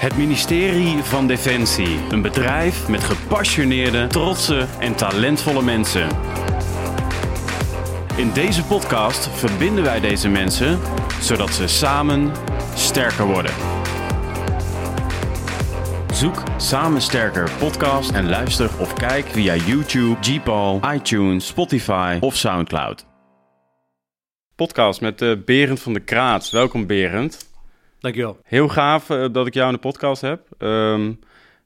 [0.00, 1.98] Het ministerie van Defensie.
[2.10, 6.08] Een bedrijf met gepassioneerde, trotse en talentvolle mensen.
[8.16, 10.78] In deze podcast verbinden wij deze mensen
[11.20, 12.32] zodat ze samen
[12.74, 13.52] sterker worden.
[16.12, 23.06] Zoek Samen Sterker podcast en luister of kijk via YouTube, Gpal, iTunes, Spotify of Soundcloud.
[24.54, 26.50] Podcast met uh, Berend van de Kraats.
[26.50, 27.49] Welkom Berend.
[28.00, 28.38] Dankjewel.
[28.44, 30.40] Heel gaaf uh, dat ik jou in de podcast heb.
[30.58, 31.18] Um,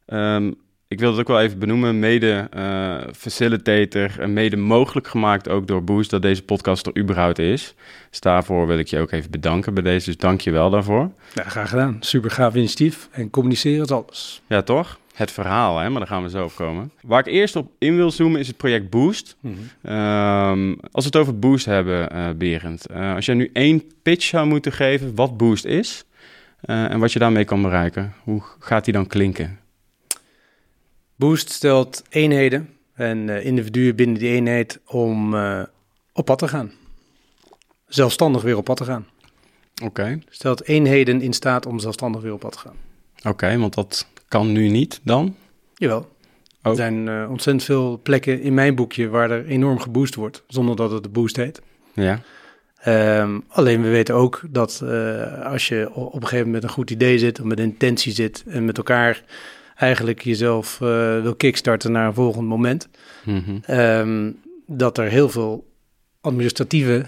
[0.07, 0.55] um,
[0.89, 5.67] ik wil het ook wel even benoemen, mede uh, facilitator en mede mogelijk gemaakt ook
[5.67, 7.75] door Boost dat deze podcast er überhaupt is.
[8.11, 11.11] Dus daarvoor wil ik je ook even bedanken bij deze, dus dank je wel daarvoor.
[11.35, 11.97] Ja, graag gedaan.
[12.01, 14.43] Super gaaf initiatief en communiceren is alles.
[14.47, 14.99] Ja, toch?
[15.15, 15.91] Het verhaal, hè?
[15.91, 16.91] maar daar gaan we zo op komen.
[17.03, 19.37] Waar ik eerst op in wil zoomen is het project Boost.
[19.41, 19.93] Mm -hmm.
[19.93, 22.87] um, als we het over Boost hebben, uh, Berend.
[22.91, 26.05] Uh, als jij nu één pitch zou moeten geven wat Boost is
[26.65, 29.59] en wat je daarmee kan bereiken, hoe gaat die dan klinken?
[31.17, 35.63] Boost stelt eenheden en uh, individuen binnen die eenheid om uh,
[36.13, 36.73] op pad te gaan.
[37.87, 39.07] Zelfstandig weer op pad te gaan.
[39.75, 39.85] Oké.
[39.85, 40.23] Okay.
[40.29, 42.77] Stelt eenheden in staat om zelfstandig weer op pad te gaan.
[43.19, 45.37] Oké, okay, want dat kan nu niet dan?
[45.75, 45.99] Jawel.
[46.63, 46.71] Oh.
[46.71, 50.77] Er zijn uh, ontzettend veel plekken in mijn boekje waar er enorm geboost wordt, zonder
[50.77, 51.63] dat het de boost heet.
[51.93, 52.21] Ja.
[52.89, 54.83] Um, alleen we weten ook dat
[55.45, 58.45] als je op een gegeven moment met een goed idee zit, of met intentie zit
[58.47, 59.25] en met elkaar
[59.77, 60.89] eigenlijk jezelf uh,
[61.23, 62.89] wil kickstarten naar een volgend moment.
[63.25, 63.79] Mm -hmm.
[63.79, 65.73] um, dat er heel veel
[66.21, 67.05] administratieve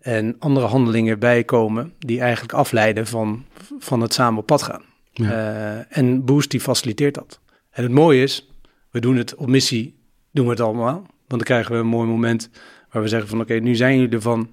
[0.00, 3.44] en andere handelingen bij komen die eigenlijk afleiden van,
[3.78, 4.82] van het samen op pad gaan.
[5.12, 5.24] Ja.
[5.24, 7.40] Uh, en Boost die faciliteert dat.
[7.70, 8.50] En het mooie is,
[8.90, 9.98] we doen het op missie,
[10.30, 10.94] doen we het allemaal.
[10.96, 12.50] Want dan krijgen we een mooi moment
[12.90, 14.50] waar we zeggen van oké, okay, nu zijn jullie ervan.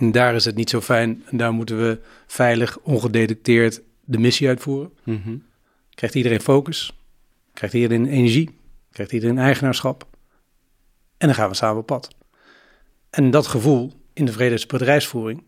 [0.00, 4.48] En daar is het niet zo fijn en daar moeten we veilig, ongedetecteerd de missie
[4.48, 4.92] uitvoeren.
[5.04, 5.48] Mm -hmm
[6.00, 6.92] krijgt iedereen focus,
[7.52, 8.58] krijgt iedereen energie,
[8.92, 10.06] krijgt iedereen eigenaarschap.
[11.18, 12.08] En dan gaan we samen op pad.
[13.10, 15.42] En dat gevoel in de vredesbedrijfsvoering,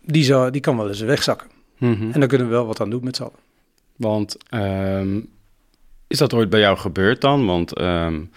[0.00, 1.48] die, zou, die kan wel eens wegzakken.
[1.78, 2.12] Mm -hmm.
[2.12, 3.38] En daar kunnen we wel wat aan doen met z'n allen.
[3.96, 5.28] Want um,
[6.06, 7.46] is dat ooit bij jou gebeurd dan?
[7.46, 8.30] Want um,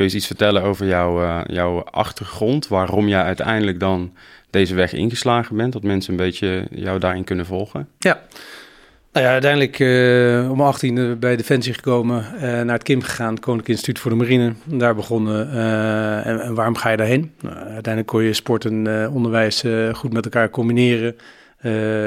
[0.00, 4.12] kun je eens iets vertellen over jouw, uh, jouw achtergrond, waarom jij uiteindelijk dan
[4.50, 7.88] deze weg ingeslagen bent, dat mensen een beetje jou daarin kunnen volgen?
[7.98, 8.20] Ja,
[9.12, 13.40] nou ja, uiteindelijk uh, om 18 bij Defensie gekomen, uh, naar het KIM gegaan, het
[13.40, 14.52] Koninklijk Instituut voor de Marine.
[14.64, 15.52] Daar begonnen.
[16.24, 17.32] En, en, waarom ga je daarheen?
[17.40, 21.16] Nou, uiteindelijk kon je sport en onderwijs goed met elkaar combineren.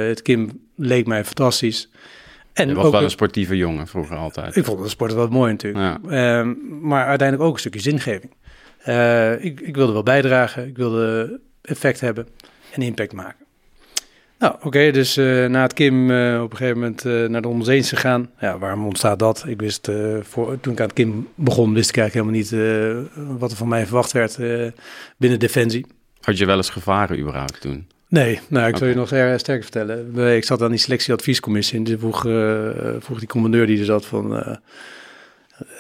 [0.08, 1.90] het KIM leek mij fantastisch.
[2.53, 4.56] En je was ook wel een sportieve jongen vroeger altijd.
[4.56, 5.97] Ik vond het sport wel mooi natuurlijk.
[6.09, 6.44] Ja.
[6.81, 8.31] maar uiteindelijk ook een stukje zingeving.
[9.44, 12.28] Ik, ik, wilde wel bijdragen, ik wilde effect hebben
[12.72, 13.46] en impact maken.
[14.40, 17.47] Nou, oké, okay, dus uh, na het Kim uh, op een gegeven moment naar de
[17.47, 18.30] onderzeeëns gegaan.
[18.40, 19.44] Ja, waarom ontstaat dat?
[19.47, 19.91] Ik wist,
[20.22, 22.68] voor, toen ik aan het Kim begon, wist ik eigenlijk helemaal
[23.30, 24.38] niet wat er van mij verwacht werd
[25.18, 25.85] binnen Defensie.
[26.22, 27.88] Had je wel eens gevaren überhaupt toen?
[28.13, 28.79] Nee, nou, ik okay.
[28.79, 30.18] zal je nog sterker vertellen.
[30.35, 32.22] Ik zat aan die selectieadviescommissie en dus vroeg,
[33.00, 34.34] vroeg die commandeur die er zat van...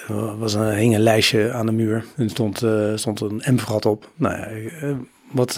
[0.07, 3.85] Er was een, hing een lijstje aan de muur en er stond, stond een M-vergat
[3.85, 4.09] op.
[4.15, 4.95] Nou ja,
[5.31, 5.55] wat,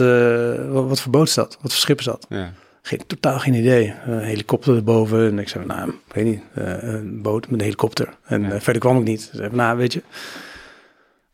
[0.69, 1.57] wat, wat voor boot is dat?
[1.61, 2.25] Wat voor schip is dat?
[2.29, 2.53] Ja.
[2.81, 3.93] Geen, totaal geen idee.
[4.05, 5.27] Een helikopter erboven.
[5.27, 6.41] En ik zei, nou, ik weet niet.
[6.53, 8.09] Een boot met een helikopter.
[8.25, 8.59] En ja.
[8.59, 9.29] verder kwam ik niet.
[9.31, 10.01] Dus even, nou, weet je.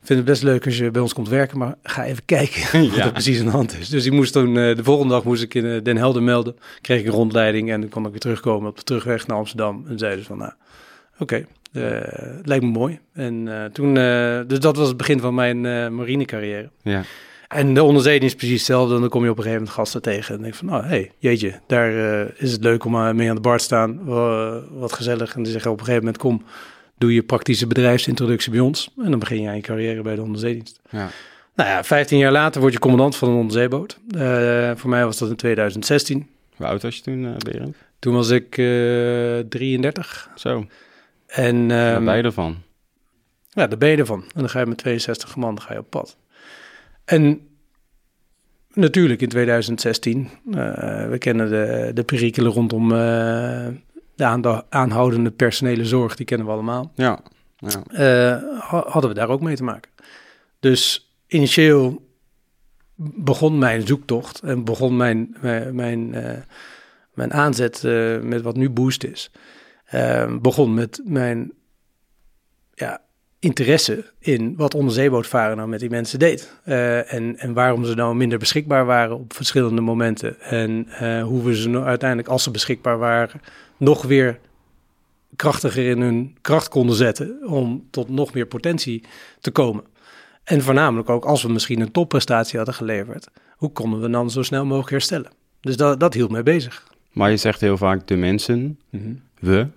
[0.01, 2.62] Ik vind het best leuk als je bij ons komt werken, maar ga even kijken
[2.89, 3.89] wat er precies aan de hand is.
[3.89, 6.56] Dus ik moest toen, uh, de volgende dag moest ik in Den Helder melden.
[6.81, 9.85] Kreeg ik een rondleiding en dan kon ik weer terugkomen op de terugweg naar Amsterdam.
[9.88, 10.51] En zeiden ze van, nou,
[11.19, 11.45] oké, okay,
[12.38, 13.00] het lijkt me mooi.
[13.13, 13.94] En toen,
[14.47, 15.62] dus dat was het begin van mijn
[15.95, 16.69] marinecarrière.
[16.81, 17.03] Ja.
[17.47, 18.95] En de onderzeeën is precies hetzelfde.
[18.95, 20.35] En dan kom je op een gegeven moment gasten tegen.
[20.35, 21.91] En denk van, nou, hey, jeetje, daar
[22.38, 24.06] is het leuk om mee aan de bar te staan.
[24.79, 25.35] Wat gezellig.
[25.35, 26.44] En die zeggen op een gegeven moment, kom,
[27.01, 28.94] doe je praktische bedrijfsintroductie bij ons.
[28.97, 30.79] En dan begin je aan je carrière bij de onderzeedienst.
[30.89, 31.09] Ja.
[31.56, 34.00] Nou ja, 15 jaar later word je commandant van een onderzeeboot.
[34.75, 36.28] voor mij was dat in 2016.
[36.56, 37.75] Hoe oud was je toen, Berend?
[38.00, 38.51] Toen was ik
[39.50, 40.30] 33.
[40.36, 40.65] Zo.
[41.27, 42.57] En, um, daar ben je ervan.
[43.50, 44.21] Ja, daar ben je ervan.
[44.21, 46.18] En dan ga je met 62 man ga je op pad.
[47.06, 47.47] En
[48.74, 50.54] natuurlijk in 2016, uh,
[51.09, 53.68] we kennen de, de perikelen rondom uh,
[54.41, 56.91] de aanhoudende personele zorg, die kennen we allemaal.
[56.95, 57.19] Ja.
[57.57, 57.83] ja.
[57.91, 59.91] Uh, hadden we daar ook mee te maken.
[60.59, 62.09] Dus initieel
[62.95, 66.15] begon mijn zoektocht en begon mijn, mijn, mijn,
[67.13, 67.83] mijn aanzet
[68.21, 69.31] met wat nu Boost is.
[70.41, 71.51] begon met mijn
[72.73, 73.01] ja,
[73.41, 76.53] interesse in wat onderzeebootvaren nou met die mensen deed.
[76.65, 80.39] Uh, en, en waarom ze nou minder beschikbaar waren op verschillende momenten.
[80.41, 83.41] En uh, hoe we ze nou uiteindelijk, als ze beschikbaar waren,
[83.81, 84.39] nog weer
[85.36, 89.04] krachtiger in hun kracht konden zetten om tot nog meer potentie
[89.39, 89.83] te komen.
[90.44, 94.42] En voornamelijk ook als we misschien een topprestatie hadden geleverd, hoe konden we dan zo
[94.44, 95.31] snel mogelijk herstellen?
[95.62, 96.88] Dus dat, dat hield mij bezig.
[97.12, 98.80] Maar je zegt heel vaak de mensen,
[99.39, 99.68] we.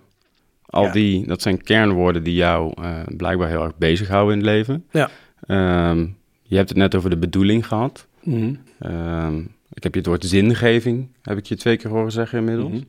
[0.65, 0.91] Al Ja.
[0.91, 4.85] die, dat zijn kernwoorden die jou eh, blijkbaar heel erg bezighouden in het leven.
[4.91, 5.09] Ja.
[5.47, 6.07] Ehm,
[6.43, 8.07] je hebt het net over de bedoeling gehad.
[8.23, 8.55] Mhm.
[8.79, 9.39] Ehm,
[9.73, 12.71] ik heb je het woord zingeving, heb ik je twee keer horen zeggen inmiddels.
[12.71, 12.81] Mhm.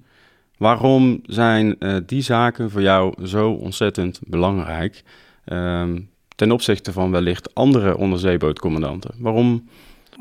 [0.57, 5.03] Waarom zijn eh, die zaken voor jou zo ontzettend belangrijk
[5.45, 6.01] ehm,
[6.37, 9.15] ten opzichte van wellicht andere onderzeebootcommandanten?
[9.19, 9.69] Waarom?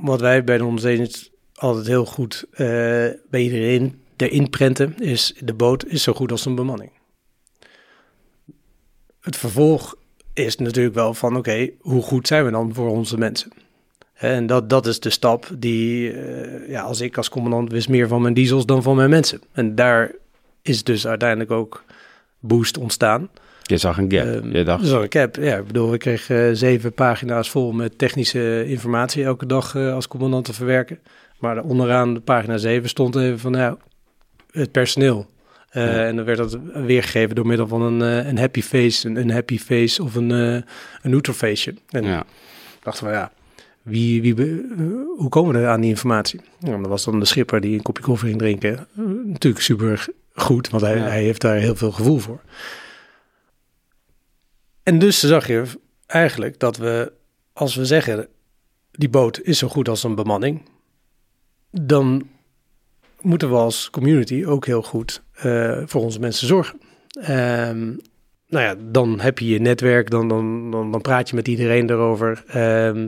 [0.02, 2.68] Wat wij bij de onderzeeërs altijd heel goed eh,
[3.30, 6.92] bij iedereen erin prenten, is de boot is zo goed als een bemanning.
[9.20, 9.96] Het vervolg
[10.34, 13.52] is natuurlijk wel van, oké, hoe goed zijn we dan voor onze mensen?
[14.14, 18.08] En dat, dat is de stap die, eh, ja, als ik als commandant wist meer
[18.08, 19.42] van mijn diesels dan van mijn mensen.
[19.52, 20.12] En daar
[20.68, 21.84] is dus uiteindelijk ook
[22.40, 23.30] boost ontstaan.
[23.64, 24.26] Je zag een gap.
[24.26, 27.72] Ehm, je dacht, Zo, ik heb, ja, ik bedoel, ik kreeg eh, zeven pagina's vol
[27.72, 31.00] met technische informatie elke dag eh, als commandant te verwerken.
[31.40, 33.78] Maar onderaan pagina 7 stond even van, nou,
[34.52, 35.26] het personeel.
[35.70, 36.06] Eh, Ja.
[36.06, 39.60] En dan werd dat weergegeven door middel van een, een happy face, een, een happy
[39.60, 40.64] face of een, een
[41.02, 41.78] neutral faceje.
[41.90, 42.20] En ja.
[42.20, 43.32] ik dacht van, ja,
[43.82, 44.34] wie, wie,
[45.18, 46.42] hoe komen we er aan die informatie?
[46.60, 48.88] Nou, dat was dan de schipper die een kopje koffie ging drinken.
[49.26, 51.04] Natuurlijk super goed, want hij, Ja.
[51.04, 52.42] hij heeft daar heel veel gevoel voor.
[54.84, 55.64] En dus zag je
[56.06, 57.12] eigenlijk dat we,
[57.54, 58.28] als we zeggen,
[58.92, 60.70] die boot is zo goed als een bemanning,
[61.72, 62.30] dan
[63.22, 66.80] moeten we als community ook heel goed eh, voor onze mensen zorgen.
[67.22, 67.86] Ehm,
[68.48, 71.90] nou ja, dan heb je je netwerk, dan, dan, dan, dan praat je met iedereen
[71.90, 72.44] erover.
[72.48, 73.08] Ehm,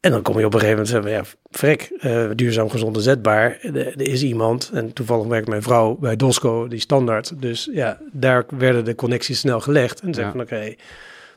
[0.00, 3.02] en dan kom je op een gegeven moment zeggen, ja, frek, eh, duurzaam, gezond en
[3.02, 3.58] zetbaar.
[3.62, 7.40] Er, er is iemand, en toevallig werkt mijn vrouw bij Dosco, die standaard.
[7.40, 10.00] Dus ja, daar werden de connecties snel gelegd.
[10.00, 10.30] En dan zeg Ja.
[10.30, 10.74] van, oké,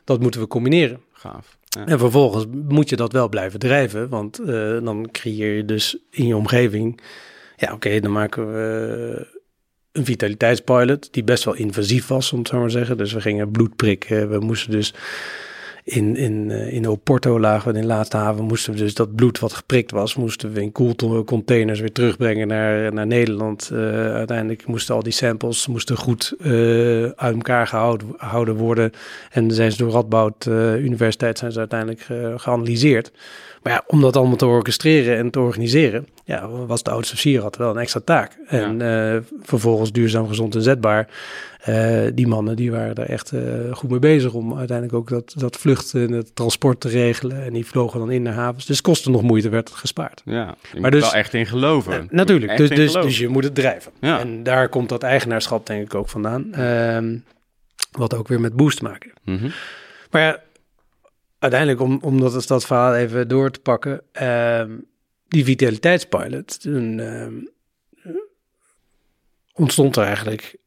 [0.04, 1.00] dat moeten we combineren.
[1.12, 1.56] Gaaf.
[1.64, 1.86] Ja.
[1.86, 4.46] En vervolgens moet je dat wel blijven drijven, want eh,
[4.82, 7.00] dan creëer je dus in je omgeving,
[7.56, 9.26] ja oké, dan maken we
[9.92, 12.96] een vitaliteitspilot die best wel invasief was, om het zo maar te zeggen.
[12.96, 14.94] Dus we gingen bloed prikken, we moesten dus
[15.84, 19.14] in, in, eh, in Oporto lagen we in de laatste haven, moesten we dus dat
[19.14, 23.70] bloed wat geprikt was, moesten we in koelcontainers weer terugbrengen naar, naar Nederland.
[23.72, 23.78] Eh,
[24.14, 26.50] uiteindelijk moesten al die samples moesten goed eh,
[27.02, 28.92] uit elkaar gehouden, gehouden worden.
[29.30, 30.46] En zijn ze door Radboud
[30.78, 33.12] Universiteit zijn ze uiteindelijk ge- geanalyseerd.
[33.62, 37.56] Maar ja, om dat allemaal te orchestreren en te organiseren, ja, was de oudste had
[37.56, 38.38] wel een extra taak.
[38.46, 38.80] En
[39.42, 41.08] vervolgens duurzaam, gezond en zetbaar.
[41.62, 45.34] Eh, die mannen die waren daar echt eh, goed mee bezig om uiteindelijk ook dat,
[45.36, 47.44] dat vlucht en het transport te regelen.
[47.44, 48.66] En die vlogen dan in naar havens.
[48.66, 50.22] Dus kosten nog moeite werd het gespaard.
[50.24, 51.92] Ja, je Maar dus- wel echt in geloven.
[51.92, 53.02] Eh, natuurlijk, dus, dus, geloven.
[53.02, 53.92] dus je moet het drijven.
[54.00, 54.20] Ja.
[54.20, 56.54] En daar komt dat eigenaarschap denk ik ook vandaan.
[56.54, 57.16] Ehm,
[57.90, 59.12] wat ook weer met boost te maken.
[59.24, 59.48] Mhm.
[60.10, 60.42] Maar ja,
[61.38, 64.02] uiteindelijk, om, om dat, dat verhaal even door te pakken.
[64.12, 64.70] ehm,
[65.28, 67.34] die vitaliteitspilot, toen ehm,
[69.52, 70.60] ontstond er eigenlijk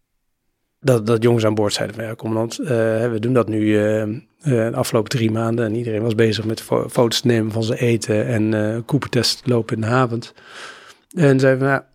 [0.85, 2.67] dat, dat jongens aan boord zeiden van ja, commandant, eh,
[3.11, 5.65] we doen dat nu eh, eh, de afgelopen drie maanden.
[5.65, 9.41] En iedereen was bezig met fo- foto's te nemen van zijn eten en eh Cooper-test
[9.45, 10.33] lopen in de avond.
[11.15, 11.87] En zeiden van ja,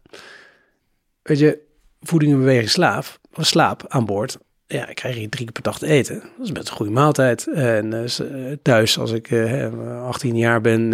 [1.23, 1.59] weet je,
[2.01, 4.39] voeding en beweging slaap, slaap aan boord.
[4.67, 6.15] Ja, ik krijg hier drie keer per dag te eten.
[6.15, 7.47] Dat is best een goede maaltijd.
[7.47, 10.93] En eh, thuis, als ik hè, 18 jaar ben,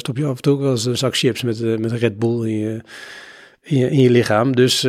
[0.00, 2.48] stop je af en toe wel eens een zak chips met, met een Red Bull
[2.48, 2.80] in je,
[3.62, 4.56] in je, in je lichaam.
[4.56, 4.84] Dus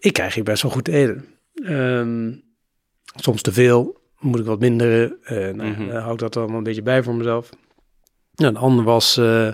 [0.00, 1.24] ik krijg hier best wel goed te eten.
[1.64, 2.32] Ehm,
[3.16, 5.16] soms te veel, moet ik wat minderen.
[5.24, 5.86] Eh nou, Mhm.
[5.88, 7.48] dan hou ik dat allemaal een beetje bij voor mezelf.
[8.34, 9.48] Nou, een ander was eh,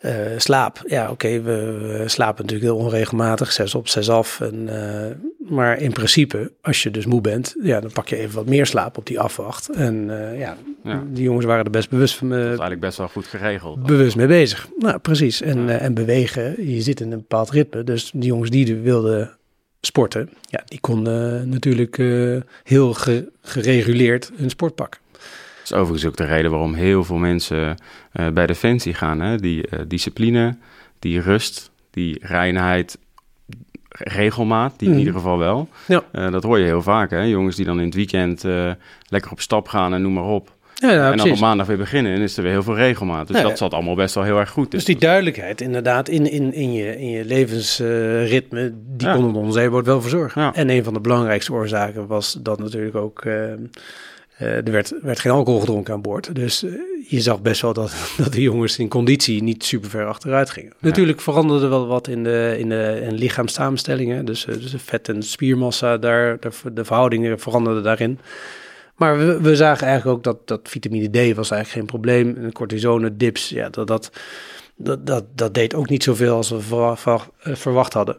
[0.00, 0.82] eh, slaap.
[0.86, 1.52] Ja, oké, we,
[1.98, 4.40] we slapen natuurlijk heel onregelmatig, zes op, zes af.
[4.40, 5.16] En, eh,
[5.50, 8.66] maar in principe, als je dus moe bent, ja, dan pak je even wat meer
[8.66, 9.68] slaap op die afwacht.
[9.68, 11.02] En eh, ja, Ja.
[11.10, 13.82] die jongens waren er best bewust, van, Dat is eh, eigenlijk best wel goed geregeld.
[13.86, 14.68] bewust mee bezig.
[14.78, 15.40] Nou, precies.
[15.40, 15.68] En, Ja.
[15.78, 17.84] eh, en bewegen, je zit in een bepaald ritme.
[17.84, 19.38] Dus die jongens die wilden
[19.80, 25.00] sporten, ja, die konden natuurlijk eh, heel ge- gereguleerd hun sport pakken.
[25.12, 25.20] Dat
[25.64, 27.76] is overigens ook de reden waarom heel veel mensen
[28.12, 29.20] eh, bij Defensie gaan.
[29.20, 29.36] Hè?
[29.36, 30.56] Die eh, discipline,
[30.98, 32.98] die rust, die reinheid,
[33.88, 34.98] regelmaat, die in Mhm.
[34.98, 35.68] ieder geval wel.
[35.86, 36.02] Ja.
[36.12, 37.20] Eh, dat hoor je heel vaak, hè?
[37.22, 38.70] jongens die dan in het weekend eh,
[39.08, 40.52] lekker op stap gaan en noem maar op.
[40.80, 43.26] Ja, ja en dan op maandag weer beginnen en is er weer heel veel regelmaat.
[43.28, 44.70] Dus Ja, dat zat allemaal best wel heel erg goed.
[44.70, 49.58] Dus die duidelijkheid inderdaad in, in, in je, in je levensritme, die kon het onze
[49.58, 50.54] zeeboot wel verzorgen.
[50.54, 53.24] En een van de belangrijkste oorzaken was dat natuurlijk ook
[54.40, 56.34] eh, er werd, werd geen alcohol gedronken aan boord.
[56.34, 56.64] Dus
[57.08, 60.72] je zag best wel dat, dat de jongens in conditie niet super ver achteruit gingen.
[60.78, 64.24] Natuurlijk veranderde wel wat in de, in de in lichaamssamenstellingen.
[64.24, 68.18] Dus, dus de vet- en spiermassa, daar, de, de verhoudingen veranderden daarin.
[69.00, 72.36] Maar we, we, zagen eigenlijk ook dat, dat vitamine D was eigenlijk geen probleem.
[72.36, 74.10] En cortisone, dips, ja, dat, dat,
[74.76, 76.96] dat, dat, dat deed ook niet zoveel als we
[77.36, 78.16] verwacht hadden.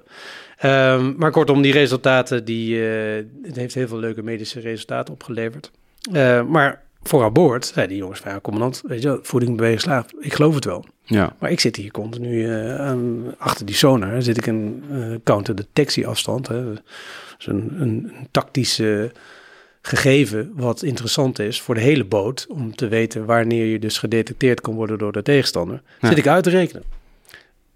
[0.65, 5.71] Um, maar kortom, die resultaten, die, uh, het heeft heel veel leuke medische resultaten opgeleverd.
[6.11, 9.81] Uh, maar voor aan boord zei die jongens van, ja, commandant, weet je voeding, bewegen,
[9.81, 10.85] slaap, ik geloof het wel.
[11.03, 11.35] Ja.
[11.39, 14.83] Maar ik zit hier continu uh, aan, achter die sonar, zit ik een
[15.23, 16.47] counter-detectie afstand.
[16.47, 16.73] Hè.
[16.73, 19.11] Dus een, een, een tactische
[19.81, 24.61] gegeven wat interessant is voor de hele boot, om te weten wanneer je dus gedetecteerd
[24.61, 26.83] kan worden door de tegenstander, zit ik uit te rekenen.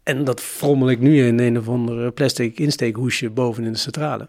[0.04, 4.28] En dat frommel ik nu in een of andere plastic insteekhoesje boven in de centrale.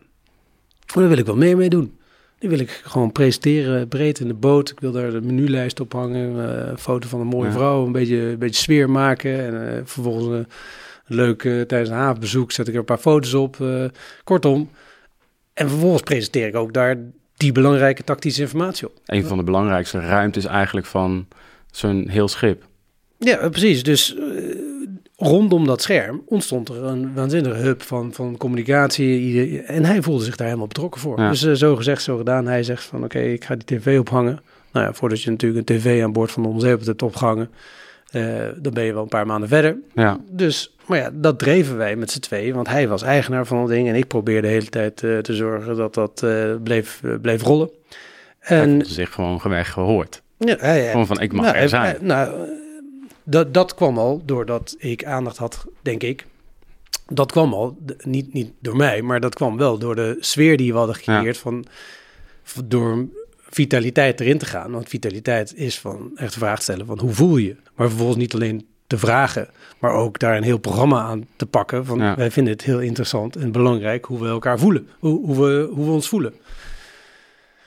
[0.87, 1.99] Maar daar wil ik wel meer mee doen.
[2.39, 4.71] Die wil ik gewoon presenteren, breed in de boot.
[4.71, 7.93] Ik wil daar de menulijst op hangen, uh, een foto van een mooie vrouw, een
[7.93, 9.45] beetje, een beetje sfeer maken.
[9.45, 10.45] En uh, vervolgens uh,
[11.07, 13.65] leuk tijdens een havenbezoek zet ik er een paar foto's op.
[14.25, 14.71] kortom.
[15.53, 16.97] En vervolgens presenteer ik ook daar
[17.37, 18.93] die belangrijke tactische informatie op.
[19.07, 21.27] Een van de belangrijkste ruimtes eigenlijk van
[21.71, 22.65] zo'n heel schip.
[23.19, 23.83] Ja, precies.
[23.83, 24.17] Dus
[25.17, 29.63] rondom dat scherm ontstond er een waanzinnige hub van, van communicatie.
[29.63, 31.17] En hij voelde zich daar helemaal betrokken voor.
[31.17, 32.47] Dus uh, zo gezegd, zo gedaan.
[32.47, 34.41] Hij zegt van oké, ik ga die tv ophangen.
[34.73, 37.51] Nou ja, voordat je natuurlijk een tv aan boord van de onderzeeboot hebt opgehangen...
[38.13, 39.77] Uh, dan ben je wel een paar maanden verder.
[39.95, 40.21] Ja.
[40.31, 42.55] Dus, maar ja, dat dreven wij met z'n tweeën.
[42.55, 43.89] Want hij was eigenaar van het ding.
[43.89, 46.25] En ik probeerde de hele tijd uh, te zorgen dat dat
[46.63, 47.71] bleef, bleef rollen.
[48.41, 50.23] En hij zich gewoon weg gehoord.
[50.39, 50.91] Ja, ja, ja.
[50.91, 51.97] Gewoon van, ik mag nou, er zijn.
[52.01, 52.49] nou,
[53.25, 56.27] dat, dat kwam al doordat ik aandacht had, denk ik.
[57.09, 60.73] Dat kwam al, niet, niet door mij, maar dat kwam wel door de sfeer die
[60.73, 61.39] we hadden gecreëerd.
[61.39, 61.65] Van,
[62.65, 64.71] door vitaliteit erin te gaan.
[64.71, 67.57] Want vitaliteit is van echt de vraag stellen van hoe voel je?
[67.75, 71.85] Maar vervolgens niet alleen te vragen, maar ook daar een heel programma aan te pakken.
[71.87, 75.69] Van wij vinden het heel interessant en belangrijk hoe we elkaar voelen, hoe, hoe, we,
[75.73, 76.35] hoe we ons voelen.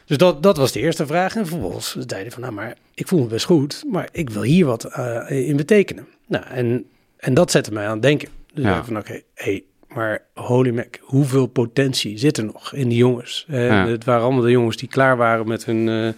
[0.05, 1.35] Dus dat, dat was de eerste vraag.
[1.35, 4.41] En vervolgens zei hij van, nou, maar ik voel me best goed, maar ik wil
[4.41, 6.07] hier wat uh, in betekenen.
[6.27, 6.85] Nou, en,
[7.17, 8.29] en dat zette mij aan het denken.
[8.53, 8.83] Dus ja.
[8.83, 13.45] van, oké, okay, hey, maar holy mac, hoeveel potentie zit er nog in die jongens?
[13.49, 13.87] Uh, ja.
[13.87, 16.09] Het waren allemaal de jongens die klaar waren met hun, uh,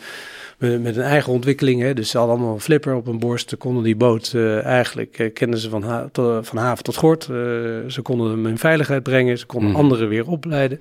[0.62, 1.82] met, met, hun eigen ontwikkeling.
[1.82, 1.94] Hè?
[1.94, 3.50] Dus ze hadden allemaal een flipper op hun borst.
[3.50, 7.24] Ze konden die boot eigenlijk, kenden ze van, ha to, van haven tot gort.
[7.88, 9.38] ze konden hem in veiligheid brengen.
[9.38, 9.76] Ze konden mm.
[9.76, 10.80] anderen weer opleiden.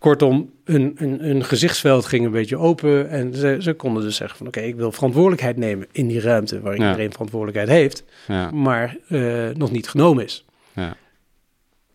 [0.00, 4.38] Kortom, hun, hun, hun, gezichtsveld ging een beetje open en ze, ze konden dus zeggen
[4.38, 8.50] van oké, ik wil verantwoordelijkheid nemen in die ruimte waar iedereen verantwoordelijkheid heeft, ja.
[8.50, 10.44] maar uh, nog niet genomen is.
[10.72, 10.96] Ja.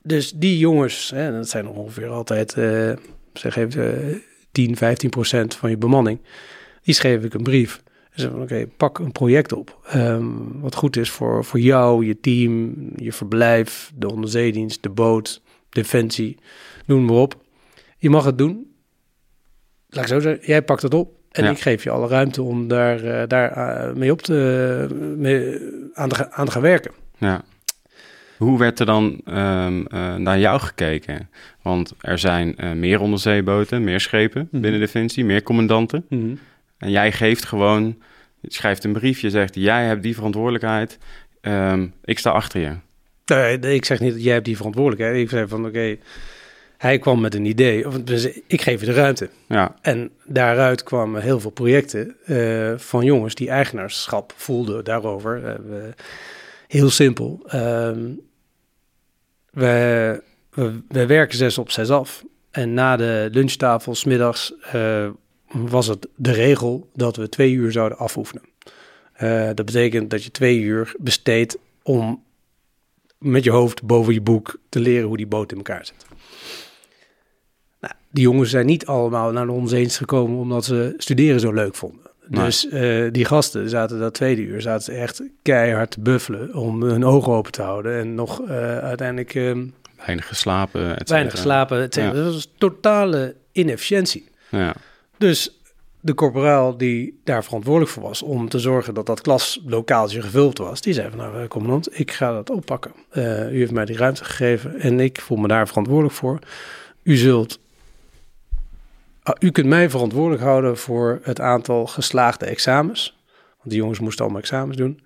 [0.03, 2.91] Dus die jongens, hè, dat zijn ongeveer altijd, uh,
[3.33, 4.15] zeg even, uh,
[4.51, 6.19] 10, 15 procent van je bemanning,
[6.85, 7.83] die schreef ik een brief.
[8.11, 9.79] En zei van oké, pak een project op.
[9.95, 15.41] Um, wat goed is voor, voor jou, je team, je verblijf, de onderzeedienst, de boot,
[15.69, 16.37] defensie,
[16.85, 17.43] noem maar op.
[17.97, 18.73] Je mag het doen.
[19.89, 21.13] Laat ik zo zeggen, jij pakt het op.
[21.31, 21.49] En ja.
[21.49, 24.87] ik geef je alle ruimte om daar, uh, daar uh, mee op te,
[25.17, 25.59] mee,
[25.93, 26.91] aan, te, aan te gaan werken.
[27.17, 27.43] Ja.
[28.37, 31.29] Hoe werd er dan um, uh, naar jou gekeken?
[31.61, 34.61] Want er zijn meer onderzeeboten, meer schepen mm -hmm.
[34.61, 36.05] binnen Defensie, meer commandanten.
[36.09, 36.39] Mm -hmm.
[36.77, 37.97] En jij geeft gewoon,
[38.39, 40.97] je schrijft een briefje, zegt jij hebt die verantwoordelijkheid,
[41.41, 42.75] um, ik sta achter je.
[43.25, 45.21] Nee, ik zeg niet dat jij hebt die verantwoordelijkheid.
[45.21, 45.99] Ik zeg van oké, okay,
[46.77, 47.95] hij kwam met een idee, of
[48.47, 49.29] ik geef je de ruimte.
[49.47, 49.75] Ja.
[49.81, 55.37] En daaruit kwamen heel veel projecten uh, van jongens die eigenaarschap voelden daarover.
[55.37, 55.93] Uh, we,
[56.67, 57.41] heel simpel.
[57.45, 57.91] Uh,
[59.51, 62.23] we, we, we, werken zes op zes af.
[62.51, 65.09] En na de lunchtafel, smiddags, uh,
[65.55, 68.43] was het de regel dat we twee uur zouden afoefenen.
[69.55, 72.23] dat betekent dat je twee uur besteedt om
[73.17, 76.05] met je hoofd boven je boek te leren hoe die boot in elkaar zit.
[77.79, 81.75] Nou, die jongens zijn niet allemaal naar ons eens gekomen omdat ze studeren zo leuk
[81.75, 82.05] vonden.
[82.27, 86.83] Dus uh, die gasten zaten dat tweede uur, zaten ze echt keihard te buffelen om
[86.83, 87.99] hun ogen open te houden.
[87.99, 89.33] En nog uh, uiteindelijk...
[89.33, 89.57] Uh,
[90.05, 92.11] weinig geslapen, et Weinig geslapen, et ja.
[92.11, 94.29] Dat was totale inefficiëntie.
[94.49, 94.75] Ja.
[95.17, 95.59] Dus
[95.99, 100.81] de corporaal die daar verantwoordelijk voor was om te zorgen dat dat klaslokaaltje gevuld was,
[100.81, 102.91] die zei van nou, commandant, ik ga dat oppakken.
[103.13, 106.39] Uh, u heeft mij die ruimte gegeven en ik voel me daar verantwoordelijk voor.
[107.03, 107.59] U zult
[109.29, 113.17] uh, u kunt mij verantwoordelijk houden voor het aantal geslaagde examens.
[113.57, 115.01] Want die jongens moesten allemaal examens doen.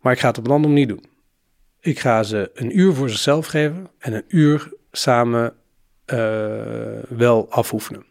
[0.00, 1.04] Maar ik ga het op andere manier doen.
[1.80, 5.54] Ik ga ze een uur voor zichzelf geven en een uur samen
[6.06, 6.18] uh,
[7.08, 8.04] wel afoefenen.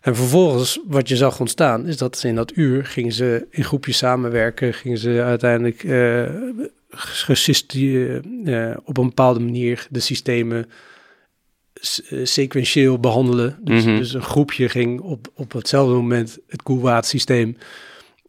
[0.00, 3.96] En vervolgens, wat je zag ontstaan, is dat in dat uur gingen ze in groepjes
[3.96, 6.22] samenwerken, gingen ze uiteindelijk uh,
[8.44, 10.70] uh, op een bepaalde manier de systemen
[12.22, 13.58] sequentieel behandelen.
[13.64, 13.96] Dus, Mhm.
[13.96, 17.56] dus een groepje ging op, op hetzelfde moment het koelwatersysteem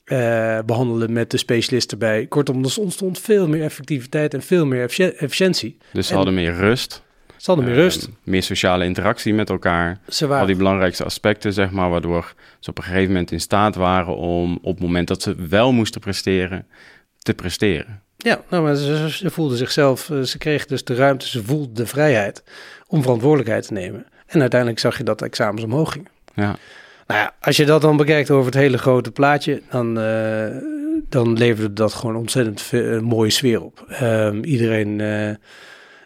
[0.04, 2.26] eh, behandelen met de specialist erbij.
[2.26, 5.78] Kortom, er ontstond veel meer effectiviteit en veel meer effici- efficiëntie.
[5.94, 7.02] Dus ze En- hadden meer rust.
[7.42, 8.10] Ze hadden meer eh, rust.
[8.24, 10.00] meer sociale interactie met elkaar.
[10.08, 13.40] Ze Al waren die belangrijkste aspecten, zeg maar, waardoor ze op een gegeven moment in
[13.40, 16.68] staat waren om op het moment dat ze wel moesten presteren,
[17.18, 18.02] te presteren.
[18.18, 21.74] Ja, nou, maar ze, ze voelden zichzelf, eh, ze kregen dus de ruimte, ze voelden
[21.76, 22.44] de vrijheid
[22.88, 24.06] om verantwoordelijkheid te nemen.
[24.28, 26.12] En uiteindelijk zag je dat de examens omhoog gingen.
[26.36, 26.56] Ja,
[27.08, 30.48] Nou ja, als je dat dan bekijkt over het hele grote plaatje, dan, eh,
[31.10, 33.86] dan leverde dat gewoon ontzettend een mooie sfeer op.
[33.88, 35.36] Ehm, iedereen eh,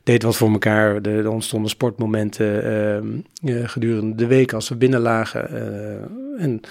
[0.06, 0.96] deed wat voor elkaar.
[0.96, 3.08] Er, er ontstonden sportmomenten ehm,
[3.58, 5.50] eh, gedurende de week als we binnenlagen.
[5.50, 6.62] eh en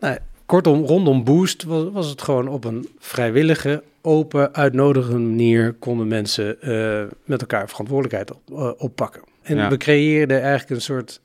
[0.00, 6.08] nou, kortom, rondom Boost was, was het gewoon op een vrijwillige, open, uitnodigende manier konden
[6.08, 9.22] mensen eh, met elkaar verantwoordelijkheid op, oppakken.
[9.42, 9.68] En Ja.
[9.68, 11.20] we creëerden eigenlijk een soort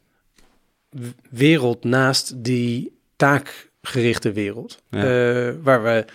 [1.30, 4.84] wereld naast die taakgerichte wereld.
[4.90, 5.02] Ja.
[5.62, 6.06] Waar we,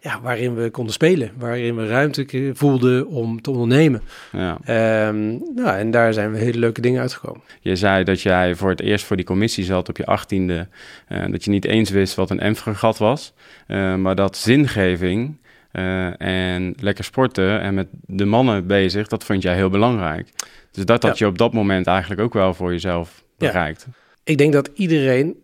[0.00, 4.02] ja, waarin we konden spelen, waarin we ruimte voelden om te ondernemen.
[4.32, 4.58] ja.
[4.64, 7.40] Ehm, nou, en daar zijn we hele leuke dingen uitgekomen.
[7.60, 10.68] Je zei dat jij voor het eerst voor die commissie zat op je achttiende.
[11.08, 13.32] eh dat je niet eens wist wat een M-fregat was.
[13.66, 15.38] eh, maar dat zingeving
[15.72, 20.28] eh, en lekker sporten en met de mannen bezig, dat vond jij heel belangrijk.
[20.72, 21.24] Dus dat had Ja.
[21.26, 23.46] je op dat moment eigenlijk ook wel voor jezelf Ja.
[23.46, 23.86] bereikt.
[24.24, 25.34] Ik denk dat iedereen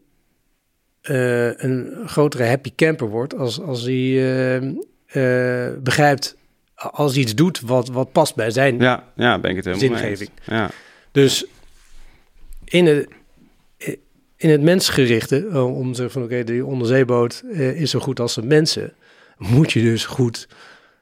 [1.07, 4.57] eh, een grotere happy camper wordt als, als hij eh,
[5.67, 6.37] eh, begrijpt,
[6.75, 9.89] als hij iets doet wat, wat past bij zijn Ja, ja, ben ik het helemaal
[9.89, 10.19] mee eens.
[10.19, 10.31] Zingeving.
[10.45, 10.71] Ja,
[11.13, 11.47] Dus
[12.65, 13.09] in het,
[14.37, 18.43] in het mensgerichte, om te zeggen van oké, die onderzeeboot is zo goed als de
[18.43, 18.93] mensen,
[19.39, 20.49] moet je dus goed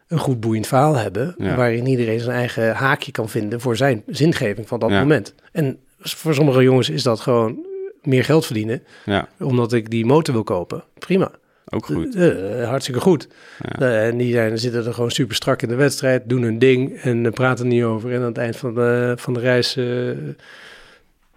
[0.09, 1.57] een goed boeiend verhaal hebben, Ja.
[1.57, 4.99] waarin iedereen zijn eigen haakje kan vinden voor zijn zingeving van dat Ja.
[5.01, 5.35] moment.
[5.53, 7.67] En voor sommige jongens is dat gewoon
[8.07, 10.85] meer geld verdienen, ja, omdat ik die motor wil kopen.
[10.99, 11.31] Prima,
[11.69, 12.14] ook goed.
[12.14, 13.29] Eh, hartstikke goed.
[13.69, 13.79] Ja.
[13.87, 16.97] Eh, en die zijn, zitten er gewoon super strak in de wedstrijd, doen hun ding
[17.01, 18.11] en eh, praten er niet over.
[18.12, 19.87] En aan het eind van de, van de reis eh,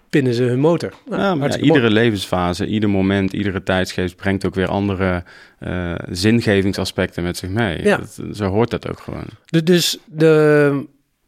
[0.10, 0.89] pinnen ze hun motor.
[0.89, 1.80] Nou, Ja, maar ja, hartstikke mooi.
[1.82, 5.23] iedere levensfase, ieder moment, iedere tijdsgeest brengt ook weer andere
[5.60, 7.84] eh, zingevingsaspecten met zich mee.
[7.84, 7.97] Ja.
[7.97, 9.23] Dat, zo hoort dat ook gewoon.
[9.45, 10.86] Du- Dus de,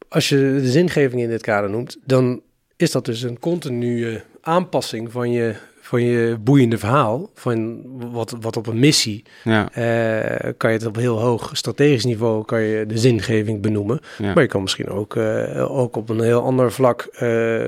[0.10, 2.41] als je de zingeving in dit kader noemt, dan
[2.75, 7.30] is dat dus een continue aanpassing van je, van je boeiende verhaal.
[7.34, 12.06] Van wat, wat op een missie Ja, eh, kan je het op heel hoog strategisch
[12.06, 13.99] niveau kan je de zingeving benoemen.
[14.17, 14.34] ja.
[14.34, 17.65] Maar je kan misschien ook, eh, ook op een heel ander vlak eh,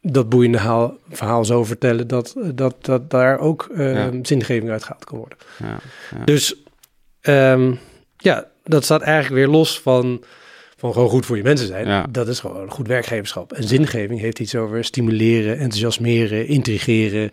[0.00, 4.10] dat boeiende haal- verhaal zo vertellen dat, dat, dat daar ook eh, Ja.
[4.22, 5.38] zingeving uitgehaald kan worden.
[5.58, 5.78] ja,
[6.18, 6.24] ja.
[6.24, 6.56] Dus
[7.20, 7.72] ehm,
[8.16, 10.22] ja, dat staat eigenlijk weer los van,
[10.76, 11.86] van gewoon goed voor je mensen zijn.
[11.86, 12.06] Ja.
[12.10, 13.52] Dat is gewoon goed werkgeverschap.
[13.52, 17.30] En zingeving heeft iets over stimuleren, enthousiasmeren, intrigeren.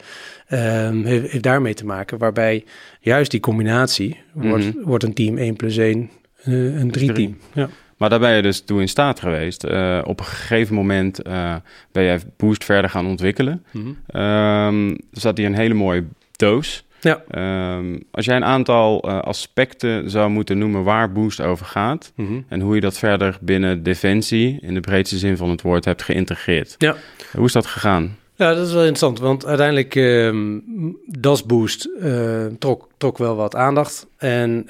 [0.48, 2.18] ehm, heeft, heeft daarmee te maken.
[2.18, 2.64] Waarbij
[3.00, 4.84] juist die combinatie wordt, Mhm.
[4.86, 6.10] wordt een team 1 plus 1,
[6.44, 7.38] eh, een drie team.
[7.54, 7.70] Ja.
[7.98, 9.64] Maar daar ben je dus toe in staat geweest.
[9.64, 11.56] Eh, op een gegeven moment eh,
[11.92, 13.64] ben jij Boost verder gaan ontwikkelen.
[14.08, 14.74] Er
[15.12, 16.86] zat hier een hele mooie doos.
[17.04, 17.24] Ja.
[17.28, 22.12] Ehm, als jij een aantal eh, aspecten zou moeten noemen waar Boost over gaat...
[22.16, 22.40] Mhm.
[22.48, 26.04] en hoe je dat verder binnen Defensie, in de breedste zin van het woord, hebt
[26.04, 26.76] geïntegreerd.
[26.78, 26.96] Ja.
[27.36, 28.18] Hoe is dat gegaan?
[28.36, 30.60] Ja, dat is wel interessant, want uiteindelijk ehm
[31.06, 34.08] Das Boost eh, trok, trok wel wat aandacht.
[34.18, 34.66] En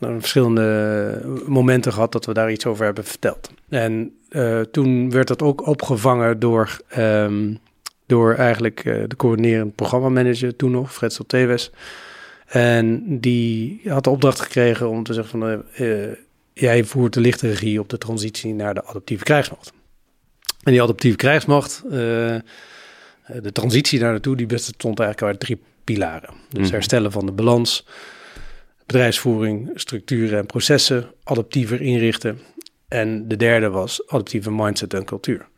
[0.00, 3.50] nou, verschillende momenten gehad dat we daar iets over hebben verteld.
[3.68, 6.80] En eh, toen werd dat ook opgevangen door,
[8.10, 11.70] door eigenlijk eh, de coördinerend programmamanager toen nog, Fred Tewes.
[12.46, 15.64] En die had de opdracht gekregen om te zeggen van...
[15.72, 16.16] eh, eh,
[16.52, 19.72] jij voert de lichte regie op de transitie naar de adaptieve krijgsmacht.
[20.62, 21.82] En die adaptieve krijgsmacht...
[21.88, 26.34] de transitie daar naartoe, die bestond eigenlijk uit drie pilaren.
[26.48, 26.72] Dus Mhm.
[26.72, 27.86] herstellen van de balans,
[28.86, 32.38] bedrijfsvoering, structuren en processen, adaptiever inrichten.
[32.88, 35.48] En de derde was adaptieve mindset en cultuur.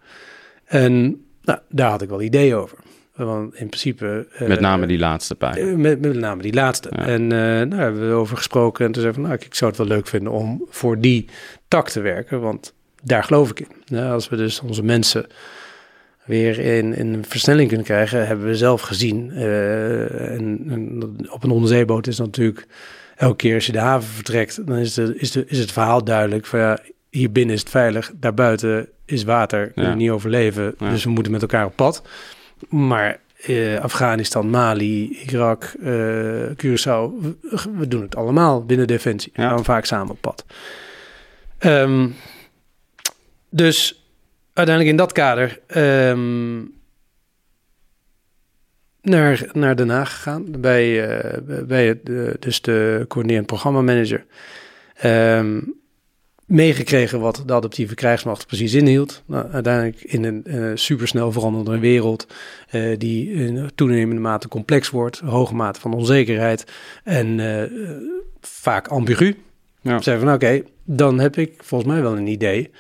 [0.65, 2.78] En nou, daar had ik wel ideeën over.
[3.12, 4.26] Want in principe...
[4.33, 5.57] eh, Met name die laatste pijn.
[5.57, 6.88] eh, Met, met name die laatste.
[6.96, 7.07] Ja.
[7.07, 8.87] En eh nou, daar hebben we over gesproken.
[8.87, 11.28] En toen zei van, nou, ik zou het wel leuk vinden om voor die
[11.68, 12.40] tak te werken.
[12.40, 13.68] Want daar geloof ik in.
[13.87, 15.26] Nou, als we dus onze mensen
[16.24, 19.31] weer in, in een versnelling kunnen krijgen, hebben we zelf gezien.
[19.31, 22.66] en, en op een onderzeeboot is natuurlijk
[23.16, 26.05] elke keer als je de haven vertrekt, dan is, de, is, de, is het verhaal
[26.05, 26.78] duidelijk van ja,
[27.11, 29.94] hier binnen is het veilig, daarbuiten is water, Ja.
[29.94, 30.90] niet overleven, Ja.
[30.90, 32.03] dus we moeten met elkaar op pad.
[32.68, 37.11] Maar eh, Afghanistan, Mali, Irak, uh, Curaçao.
[37.20, 37.37] We,
[37.77, 39.33] we, doen het allemaal binnen Defensie.
[39.35, 39.42] Ja.
[39.42, 40.44] We gaan vaak samen op pad.
[41.59, 42.14] Um,
[43.48, 44.05] dus
[44.53, 46.72] uiteindelijk in dat kader um,
[49.03, 50.61] naar, naar Den Haag gegaan.
[50.61, 52.07] Bij, uh, bij het,
[52.42, 54.25] dus de coördinerend programmamanager.
[55.05, 55.82] Um,
[56.46, 59.22] meegekregen wat de adaptieve krijgsmacht precies inhield.
[59.26, 62.26] Nou, uiteindelijk in een uh, supersnel veranderende wereld
[62.70, 66.64] uh, die in toenemende mate complex wordt, hoge mate van onzekerheid
[67.05, 67.62] en uh,
[68.40, 69.37] vaak ambigu.
[69.81, 70.00] Ja.
[70.00, 72.70] Zeggen van oké, dan heb ik volgens mij wel een idee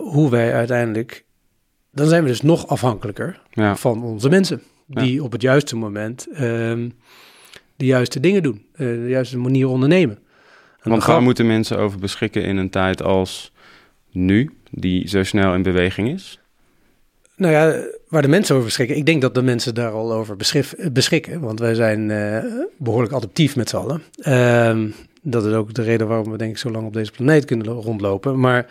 [0.00, 1.24] hoe wij uiteindelijk,
[1.92, 3.76] dan zijn we dus nog afhankelijker ja.
[3.76, 5.22] van onze mensen die ja.
[5.22, 6.88] op het juiste moment ehm,
[7.76, 10.18] de juiste dingen doen, de juiste manier ondernemen.
[10.90, 13.52] Want waar moeten mensen over beschikken in een tijd als
[14.10, 16.40] nu, die zo snel in beweging is?
[17.36, 18.96] Nou ja, waar de mensen over beschikken.
[18.96, 20.36] Ik denk dat de mensen daar al over
[20.92, 21.40] beschikken.
[21.40, 22.44] Want wij zijn uh,
[22.76, 24.02] behoorlijk adaptief met z'n allen.
[24.18, 27.44] Uh, dat is ook de reden waarom we denk ik zo lang op deze planeet
[27.44, 28.40] kunnen rondlopen.
[28.40, 28.66] Maar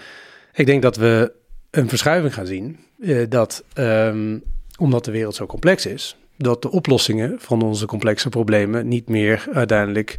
[0.54, 1.32] ik denk dat we
[1.72, 2.78] een verschuiving gaan zien.
[3.00, 4.44] Uh, dat um,
[4.80, 9.48] omdat de wereld zo complex is, dat de oplossingen van onze complexe problemen niet meer
[9.54, 10.18] uiteindelijk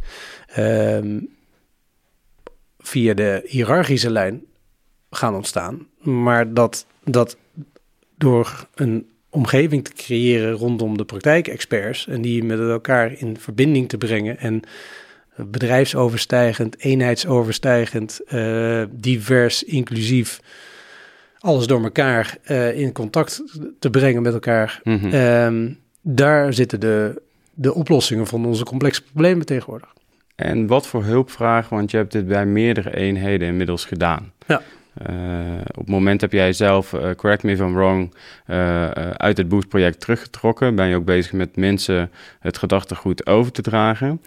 [0.57, 1.29] um,
[2.87, 4.43] via de hiërarchische lijn
[5.09, 5.87] gaan ontstaan.
[6.01, 7.37] Maar dat, dat
[8.17, 13.97] door een omgeving te creëren rondom de praktijkexperts en die met elkaar in verbinding te
[13.97, 14.61] brengen en
[15.35, 20.39] bedrijfsoverstijgend, eenheidsoverstijgend, uh, divers, inclusief,
[21.39, 23.43] alles door elkaar uh, in contact
[23.79, 24.81] te brengen met elkaar.
[24.83, 25.77] Mm -hmm.
[26.01, 27.21] daar zitten de,
[27.53, 29.95] de oplossingen van onze complexe problemen tegenwoordig.
[30.37, 34.31] En wat voor hulpvraag, want je hebt dit bij meerdere eenheden inmiddels gedaan.
[34.47, 34.61] Ja.
[35.09, 38.13] Uh, op het moment heb jij zelf, uh, correct me if I'm wrong,
[38.47, 40.75] uh, uit het Boost-project teruggetrokken.
[40.75, 44.21] Ben je ook bezig met mensen het gedachtegoed over te dragen.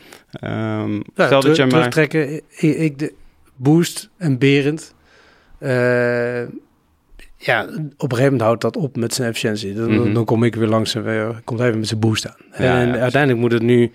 [0.45, 1.71] Um, ja, stel dat je maar...
[1.71, 3.13] Terugtrekken, ik, ik de
[3.57, 4.95] Boost en Berend
[7.43, 9.75] ja, op een gegeven moment houdt dat op met zijn efficiëntie.
[9.75, 10.15] Dan, mm -hmm.
[10.15, 12.65] dan kom ik weer langs en weer, komt even met zijn boost aan.
[12.65, 13.83] Ja, en ja, uiteindelijk moet het nu...
[13.83, 13.91] Er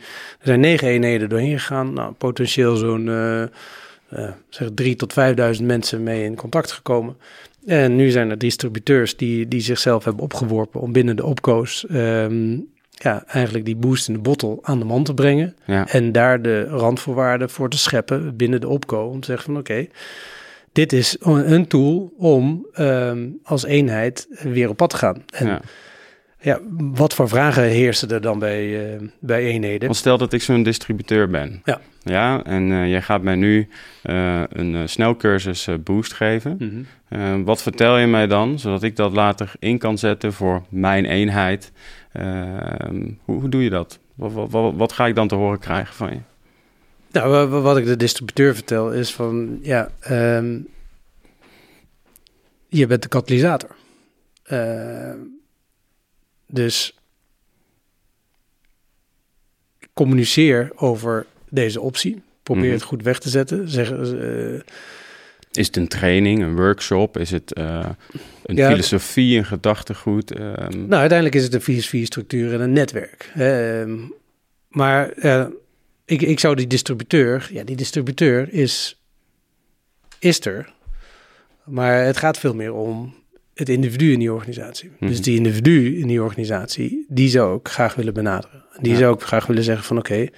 [0.45, 1.93] zijn negen eenheden doorheen gegaan.
[1.93, 5.13] Nou, potentieel zo'n uh, uh, zeg 3 tot
[5.59, 7.17] 5.000 mensen mee in contact gekomen.
[7.65, 11.85] En nu zijn er distributeurs die, die zichzelf hebben opgeworpen om binnen de opkoos...
[11.91, 15.55] Um, ja, eigenlijk die boost in de bottle aan de man te brengen.
[15.65, 15.87] Ja.
[15.87, 19.05] En daar de randvoorwaarden voor te scheppen binnen de opko.
[19.05, 19.89] Om te zeggen van oké, okay,
[20.75, 25.23] dit is een tool om um, als eenheid weer op pad te gaan.
[25.33, 25.61] En ja.
[26.39, 29.85] ja wat voor vragen heersen er dan bij, uh, bij eenheden?
[29.85, 31.61] Want stel dat ik zo'n distributeur ben.
[31.63, 31.81] Ja.
[32.03, 33.67] Ja, en uh, jij gaat mij nu
[34.03, 36.55] uh, een snelcursus boost geven.
[36.59, 37.43] Mm -hmm.
[37.43, 41.71] wat vertel je mij dan, zodat ik dat later in kan zetten voor mijn eenheid?
[42.11, 43.99] Ehm, hoe, hoe doe je dat?
[44.15, 46.19] Wat, wat, wat, wat ga ik dan te horen krijgen van je?
[47.15, 50.67] Nou, wat ik de distributeur vertel is van, ja, um,
[52.67, 53.75] je bent de katalysator.
[54.51, 55.13] Uh,
[56.47, 56.97] dus
[59.93, 62.21] communiceer over deze optie.
[62.43, 62.77] Probeer mm -hmm.
[62.77, 63.69] het goed weg te zetten.
[63.69, 64.59] Zeg, uh,
[65.51, 67.17] is het een training, een workshop?
[67.17, 67.89] Is het uh,
[68.43, 70.39] een ja, filosofie, een gedachtegoed?
[70.39, 70.69] Um...
[70.69, 73.31] Nou, uiteindelijk is het een filosofie, structuur en een netwerk.
[74.67, 75.13] Maar
[76.05, 79.01] ik, ik zou die distributeur, ja, die distributeur is,
[80.19, 80.73] is er.
[81.63, 83.13] Maar het gaat veel meer om
[83.53, 84.89] het individu in die organisatie.
[84.89, 85.07] Mm -hmm.
[85.07, 88.63] Dus die individu in die organisatie, die zou ik graag willen benaderen.
[88.81, 88.97] Die ja.
[88.97, 90.31] zou ik graag willen zeggen van oké, okay,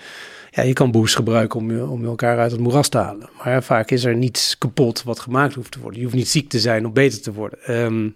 [0.51, 3.29] ja, je kan boost gebruiken om, om elkaar uit het moeras te halen.
[3.37, 5.99] Maar ja, vaak is er niets kapot wat gemaakt hoeft te worden.
[5.99, 7.81] Je hoeft niet ziek te zijn om beter te worden.
[7.81, 8.15] Um,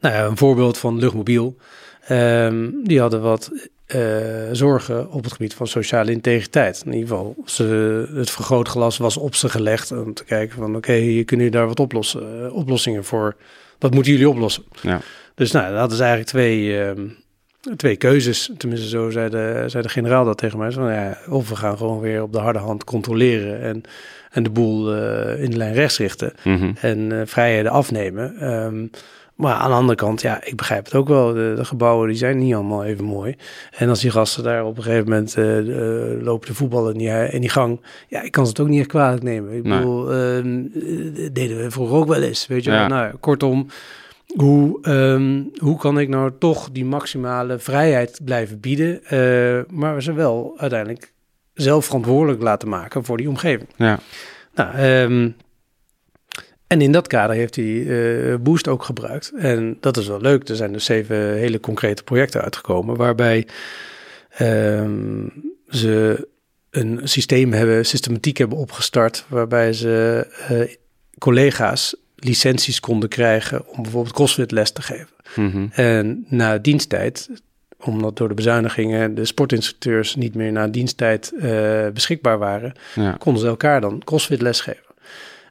[0.00, 1.56] nou ja, een voorbeeld van luchtmobiel.
[2.10, 3.50] Um, die hadden wat
[3.96, 4.02] uh,
[4.52, 6.82] zorgen op het gebied van sociale integriteit.
[6.86, 10.76] In ieder geval, ze, het vergrootglas was op ze gelegd om te kijken van oké,
[10.76, 13.36] okay, hier kunnen jullie daar wat oplossen, uh, oplossingen voor.
[13.78, 14.64] Wat moeten jullie oplossen?
[14.82, 15.00] Ja.
[15.34, 16.90] Dus nou, dat is eigenlijk twee, uh,
[17.76, 18.50] twee keuzes.
[18.56, 20.70] Tenminste, zo zei de, zei de generaal dat tegen mij.
[20.70, 23.82] Van, ja, of we gaan gewoon weer op de harde hand controleren en,
[24.30, 26.74] en de boel uh, in de lijn rechts richten mm -hmm.
[26.80, 28.52] en vrijheden afnemen.
[28.52, 28.90] Um,
[29.38, 31.32] maar aan de andere kant, ja, ik begrijp het ook wel.
[31.32, 33.36] De, de, gebouwen die zijn niet allemaal even mooi.
[33.70, 36.98] En als die gasten daar op een gegeven moment uh, uh, lopen te voetballen in
[36.98, 37.80] die, in die gang.
[38.08, 39.52] Ja, ik kan ze het ook niet echt kwalijk nemen.
[39.52, 39.78] Ik nee.
[39.78, 40.44] bedoel, uh,
[41.32, 42.46] deden we vroeger ook wel eens.
[42.46, 42.88] Weet je, ja.
[42.88, 43.66] nou, kortom.
[44.36, 49.00] Hoe, um, hoe kan ik nou toch die maximale vrijheid blijven bieden,
[49.70, 51.12] maar we ze wel uiteindelijk
[51.54, 53.68] zelf verantwoordelijk laten maken voor die omgeving?
[53.76, 53.98] Ja.
[54.54, 55.36] Nou, um,
[56.68, 59.32] En in dat kader heeft hij eh, Boost ook gebruikt.
[59.36, 60.48] En dat is wel leuk.
[60.48, 62.96] Er zijn dus zeven hele concrete projecten uitgekomen.
[62.96, 63.46] Waarbij
[64.30, 65.26] ehm,
[65.68, 66.28] ze
[66.70, 69.24] een systeem hebben, systematiek hebben opgestart.
[69.28, 70.74] Waarbij ze uh,
[71.18, 75.08] collega's licenties konden krijgen om bijvoorbeeld CrossFit les te geven.
[75.36, 75.66] Mhm.
[75.70, 77.28] En na diensttijd,
[77.84, 83.12] omdat door de bezuinigingen de sportinstructeurs niet meer na diensttijd uh, beschikbaar waren, Ja.
[83.12, 84.82] konden ze elkaar dan CrossFit les geven.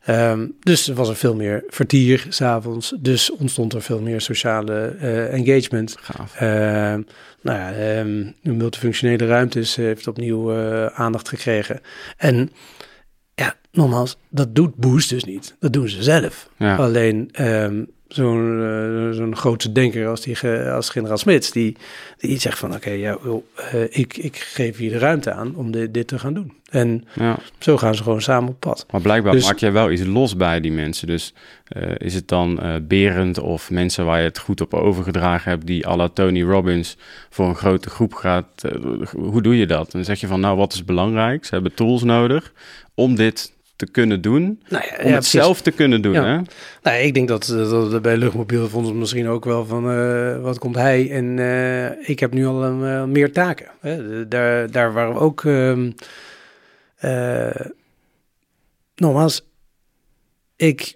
[0.08, 2.94] Ehm, dus er was er veel meer vertier s'avonds.
[3.00, 5.96] Dus ontstond er veel meer sociale eh, engagement.
[6.00, 6.36] Gaaf.
[6.36, 7.02] Ehm,
[7.42, 11.82] nou ja, ehm, de multifunctionele ruimtes heeft opnieuw eh, aandacht gekregen.
[12.18, 12.52] En
[13.36, 15.56] ja, nogmaals, dat doet Boost dus niet.
[15.60, 16.50] Dat doen ze zelf.
[16.58, 16.76] Ja.
[16.76, 17.30] Alleen
[18.08, 20.38] zo'n eh, zo'n grootste denker als, die,
[20.72, 21.76] als generaal Smits, die,
[22.18, 25.72] die zegt van oké, ja, joh, eh, ik, ik geef hier de ruimte aan om
[25.72, 26.54] dit, dit te gaan doen.
[26.70, 27.38] En ja.
[27.60, 28.86] zo gaan ze gewoon samen op pad.
[28.92, 31.08] Maar blijkbaar Dus- maak jij wel iets los bij die mensen.
[31.08, 31.34] Dus
[31.68, 35.88] eh, is het dan Berend of mensen waar je het goed op overgedragen hebt, die
[35.88, 36.98] à la Tony Robbins
[37.30, 38.46] voor een grote groep gaat?
[39.12, 39.92] hoe doe je dat?
[39.92, 41.46] Dan zeg je van, nou, wat is belangrijk?
[41.46, 42.54] Ze hebben tools nodig
[42.94, 46.14] om dit te kunnen doen, Nou ja, om ja, het zelf te kunnen doen.
[46.14, 46.26] Ja.
[46.26, 46.42] Hè?
[46.84, 50.42] Nou, ik denk dat, eh, dat bij Luchtmobiel vonden ze misschien ook wel van eh,
[50.42, 53.68] wat komt hij en eh, ik heb nu al een, eh, meer taken.
[53.82, 54.28] Hè?
[54.28, 55.46] Daar, daar waren we ook.
[55.46, 55.92] ehm
[56.98, 57.66] eh,
[58.96, 59.48] nogmaals,
[60.56, 60.96] ik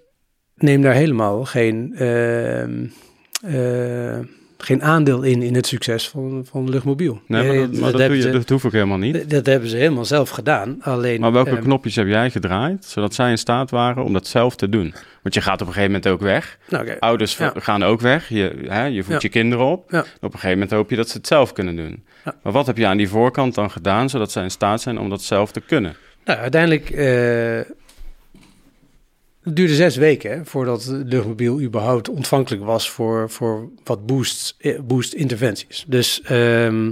[0.54, 2.86] neem daar helemaal geen, ehm,
[3.42, 4.18] eh,
[4.64, 7.20] geen aandeel in in het succes van, van Luchtmobiel.
[7.26, 9.30] Nee, maar dat, maar dat, doe hebben je, ze- dat hoef ik helemaal niet.
[9.30, 10.76] dat- hebben ze helemaal zelf gedaan.
[10.80, 14.26] Alleen, Maar welke ehm, knopjes heb jij gedraaid, zodat zij in staat waren om dat
[14.26, 14.94] zelf te doen?
[15.22, 16.58] Want je gaat op een gegeven moment ook weg.
[16.68, 16.90] nou.
[16.98, 17.52] Ouders Ja.
[17.56, 18.28] gaan ook weg.
[18.28, 19.28] Je, hè, je voedt Ja.
[19.28, 19.90] je kinderen op.
[19.90, 20.00] Ja.
[20.00, 22.04] Op een gegeven moment hoop je dat ze het zelf kunnen doen.
[22.42, 25.08] Maar wat heb je aan die voorkant dan gedaan, zodat zij in staat zijn om
[25.08, 25.96] dat zelf te kunnen?
[26.24, 27.60] Nou, uiteindelijk eh,
[29.42, 34.54] het duurde zes weken hè, voordat de luchtmobiel überhaupt ontvankelijk was voor, voor wat boost,
[34.58, 35.84] eh, boost interventies.
[35.88, 36.90] Dus ehm,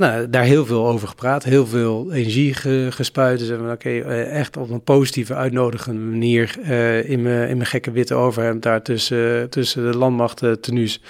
[0.00, 3.38] nou, daar heel veel over gepraat, heel veel energie ge, gespuit.
[3.38, 7.90] Dus oké, eh, echt op een positieve, uitnodigende manier eh, in mijn in mijn gekke
[7.90, 11.02] witte overhemd daar tussen, tussen de landmacht eh, tenues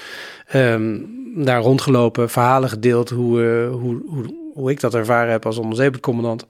[0.47, 0.99] ehm,
[1.35, 6.47] daar rondgelopen, verhalen gedeeld hoe, hoe, hoe, hoe ik dat ervaren heb als onderzeepercommandant.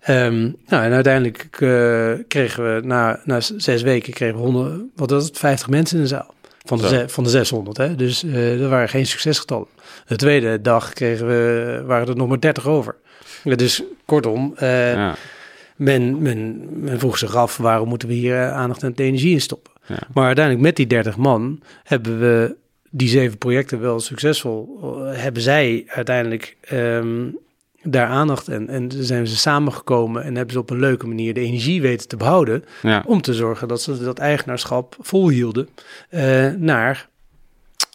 [0.00, 5.10] Ehm nou, en uiteindelijk eh, kregen we na, na zes weken kregen we 100, wat
[5.10, 6.34] was het, 50 mensen in de zaal.
[6.66, 7.94] Van de, van de 600, hè?
[7.94, 9.66] dus eh dat waren geen succesgetallen.
[10.06, 12.96] De tweede dag kregen we, waren er nog maar 30 over.
[13.42, 15.14] Dus kortom, eh, Ja,
[15.76, 19.72] men, men, men vroeg zich af waarom moeten we hier aandacht en energie in stoppen.
[19.86, 19.98] ja.
[20.14, 22.56] Maar uiteindelijk met die 30 man hebben we
[22.90, 24.80] die zeven projecten wel succesvol.
[25.04, 27.26] hebben zij uiteindelijk ehm,
[27.84, 31.40] daar aandacht en, en zijn ze samengekomen en hebben ze op een leuke manier de
[31.40, 32.64] energie weten te behouden.
[32.82, 33.02] ja.
[33.06, 35.68] Om te zorgen dat ze dat eigenaarschap volhielden
[36.08, 37.08] eh, naar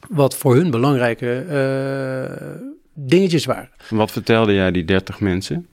[0.10, 2.62] wat voor hun belangrijke eh,
[2.94, 3.70] dingetjes waren.
[3.90, 5.68] Wat vertelde jij die 30 mensen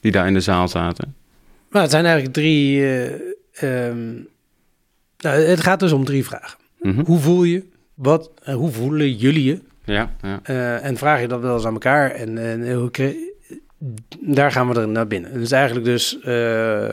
[0.00, 1.14] die daar in de zaal zaten?
[1.70, 2.80] Maar het zijn eigenlijk drie.
[2.82, 4.12] eh, ehm,
[5.18, 6.58] nou, het gaat dus om drie vragen.
[6.80, 7.04] Mhm.
[7.04, 7.64] Hoe voel je?
[7.94, 9.60] Wat, en hoe voelen jullie je?
[9.88, 10.40] Ja, ja.
[10.42, 12.10] Eh, en vraag je dat wel eens aan elkaar.
[12.10, 12.90] En, en hoe
[14.20, 15.32] daar gaan we er naar binnen.
[15.32, 16.88] Dus eigenlijk dus, eh,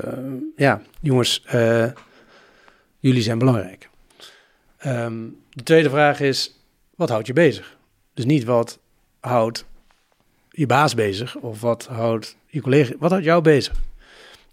[0.56, 1.86] ja, jongens, eh,
[3.00, 3.90] jullie zijn belangrijk.
[4.78, 6.60] Ehm, de tweede vraag is,
[6.96, 7.78] wat houdt je bezig?
[8.14, 8.80] Dus niet wat
[9.20, 9.66] houdt
[10.50, 13.76] je baas bezig of wat houdt je collega, wat houdt jou bezig?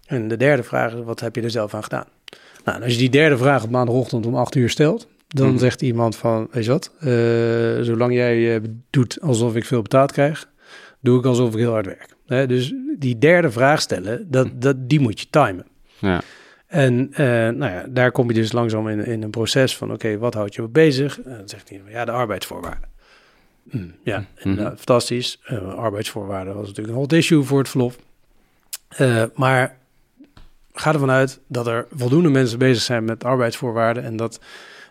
[0.05, 2.07] En de derde vraag is, wat heb je er zelf aan gedaan?
[2.63, 5.57] Nou, als je die derde vraag op maandagochtend om acht uur stelt, dan Mhm.
[5.57, 10.11] zegt iemand van, weet je wat, eh, zolang jij eh, doet alsof ik veel betaald
[10.11, 10.49] krijg,
[10.99, 12.15] doe ik alsof ik heel hard werk.
[12.25, 15.65] Hè, dus die derde vraag stellen, dat, dat, die moet je timen.
[15.99, 16.21] ja.
[16.67, 20.17] En eh, nou ja, daar kom je dus langzaam in, in een proces van, oké,
[20.17, 21.21] wat houdt je bezig?
[21.21, 22.89] En dan zegt hij, ja, de arbeidsvoorwaarden.
[23.69, 24.61] Hm, ja, en, Mhm.
[24.61, 25.39] nou, fantastisch.
[25.75, 27.97] Arbeidsvoorwaarden was natuurlijk een hot issue voor het verlof.
[29.35, 29.77] Maar
[30.73, 34.39] ga ervan uit dat er voldoende mensen bezig zijn met arbeidsvoorwaarden en dat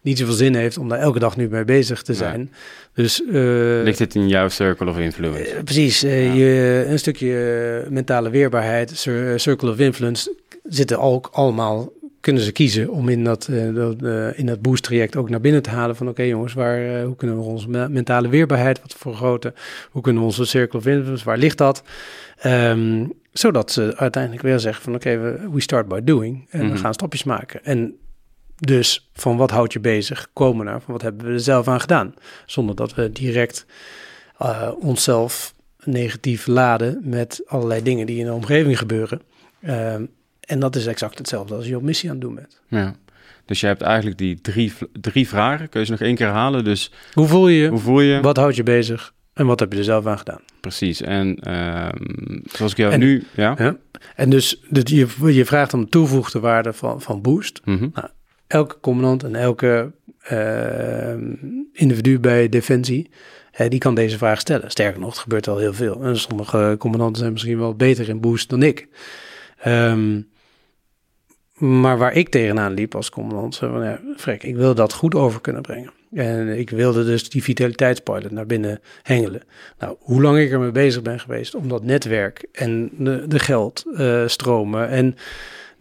[0.02, 2.52] niet zoveel zin heeft om daar elke dag nu mee bezig te zijn.
[2.94, 5.44] Dus eh, Ligt het in jouw circle of influence?
[5.44, 6.32] eh, precies, eh, Ja.
[6.32, 10.34] je, een stukje mentale weerbaarheid, cir- circle of influence,
[10.64, 13.96] zitten ook allemaal, kunnen ze kiezen om in dat, dat,
[14.36, 17.36] in dat boost traject ook naar binnen te halen van oké jongens, waar, hoe kunnen
[17.36, 19.54] we onze me- mentale weerbaarheid wat vergroten?
[19.90, 21.82] Hoe kunnen we onze circle of influence, waar ligt dat?
[22.38, 26.72] Ehm, zodat ze uiteindelijk weer zeggen van oké, we, we start by doing en Mhm.
[26.72, 27.64] we gaan stapjes maken.
[27.64, 27.94] En
[28.66, 31.80] dus van wat houdt je bezig, komen naar van wat hebben we er zelf aan
[31.80, 32.14] gedaan.
[32.46, 33.66] Zonder dat we direct
[34.38, 39.22] eh, onszelf negatief laden met allerlei dingen die in de omgeving gebeuren.
[39.62, 40.04] Ehm,
[40.40, 42.60] En dat is exact hetzelfde als je op missie aan het doen bent.
[42.68, 42.94] Ja.
[43.46, 45.68] Dus je hebt eigenlijk die drie, drie vragen.
[45.68, 46.64] Kun je ze nog één keer herhalen?
[46.64, 48.20] Dus Hoe voel je hoe voel je?
[48.20, 49.12] Wat houdt je bezig?
[49.32, 50.40] En wat heb je er zelf aan gedaan?
[50.60, 51.00] Precies.
[51.00, 53.24] En ehm, zoals ik jou En- nu...
[53.34, 53.54] Ja?
[53.58, 53.76] Ja?
[54.16, 57.60] En dus dat je, je vraagt om de toegevoegde waarde van, van Boost.
[57.64, 57.88] Mhm.
[58.52, 61.14] Elke commandant en elke eh,
[61.72, 63.10] individu bij Defensie,
[63.52, 64.70] eh, die kan deze vraag stellen.
[64.70, 66.02] Sterker nog, het gebeurt al heel veel.
[66.02, 68.88] En sommige commandanten zijn misschien wel beter in Boost dan ik.
[69.58, 70.20] Ehm,
[71.54, 75.40] maar waar ik tegenaan liep als commandant, van, ja, Frek, ik wil dat goed over
[75.40, 75.90] kunnen brengen.
[76.12, 79.42] En ik wilde dus die vitaliteitspilot naar binnen hengelen.
[79.78, 84.88] Nou, hoe lang ik ermee bezig ben geweest om dat netwerk en de, de geldstromen
[84.88, 85.16] en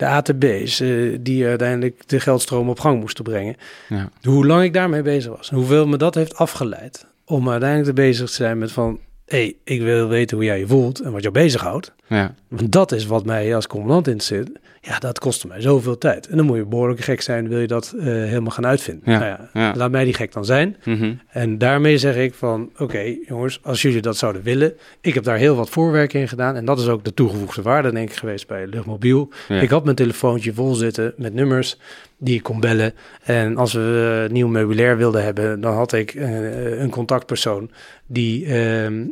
[0.02, 3.56] de ATB's, eh, die uiteindelijk de geldstroom op gang moesten brengen.
[3.90, 4.10] Ja.
[4.24, 8.02] Hoe lang ik daarmee bezig was en hoeveel me dat heeft afgeleid om uiteindelijk te
[8.02, 9.00] bezig te zijn met van,
[9.32, 11.94] hey, ik wil weten hoe jij je voelt en wat jou bezighoudt.
[12.08, 12.34] Ja.
[12.48, 14.50] Want dat is wat mij als commandant interesseert.
[14.82, 16.28] Ja, dat kostte mij zoveel tijd.
[16.28, 19.12] En dan moet je behoorlijk gek zijn, wil je dat eh, helemaal gaan uitvinden.
[19.12, 19.74] Ja, Nou ja, ja.
[19.76, 20.78] Laat mij die gek dan zijn.
[20.84, 21.14] Mhm.
[21.28, 24.74] En daarmee zeg ik van, oké jongens, als jullie dat zouden willen.
[25.02, 26.56] Ik heb daar heel wat voorwerk in gedaan.
[26.56, 29.30] En dat is ook de toegevoegde waarde, denk ik, geweest bij Luchtmobiel.
[29.50, 31.78] Ik had mijn telefoontje vol zitten met nummers
[32.18, 32.94] die ik kon bellen.
[33.24, 37.72] En als we eh, nieuw meubilair wilden hebben, dan had ik eh, een contactpersoon
[38.12, 39.06] die, ehm,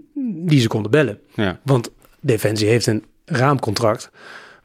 [0.46, 1.20] die ze konden bellen.
[1.34, 1.60] Ja.
[1.64, 4.12] Want Defensie heeft een raamcontract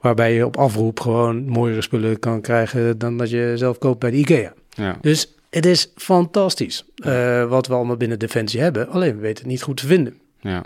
[0.00, 4.10] waarbij je op afroep gewoon mooiere spullen kan krijgen dan dat je zelf koopt bij
[4.10, 4.52] de IKEA.
[4.70, 4.98] Ja.
[5.00, 8.88] Dus het is fantastisch eh, wat we allemaal binnen Defensie hebben.
[8.88, 10.18] Alleen we weten het niet goed te vinden.
[10.40, 10.64] Ja.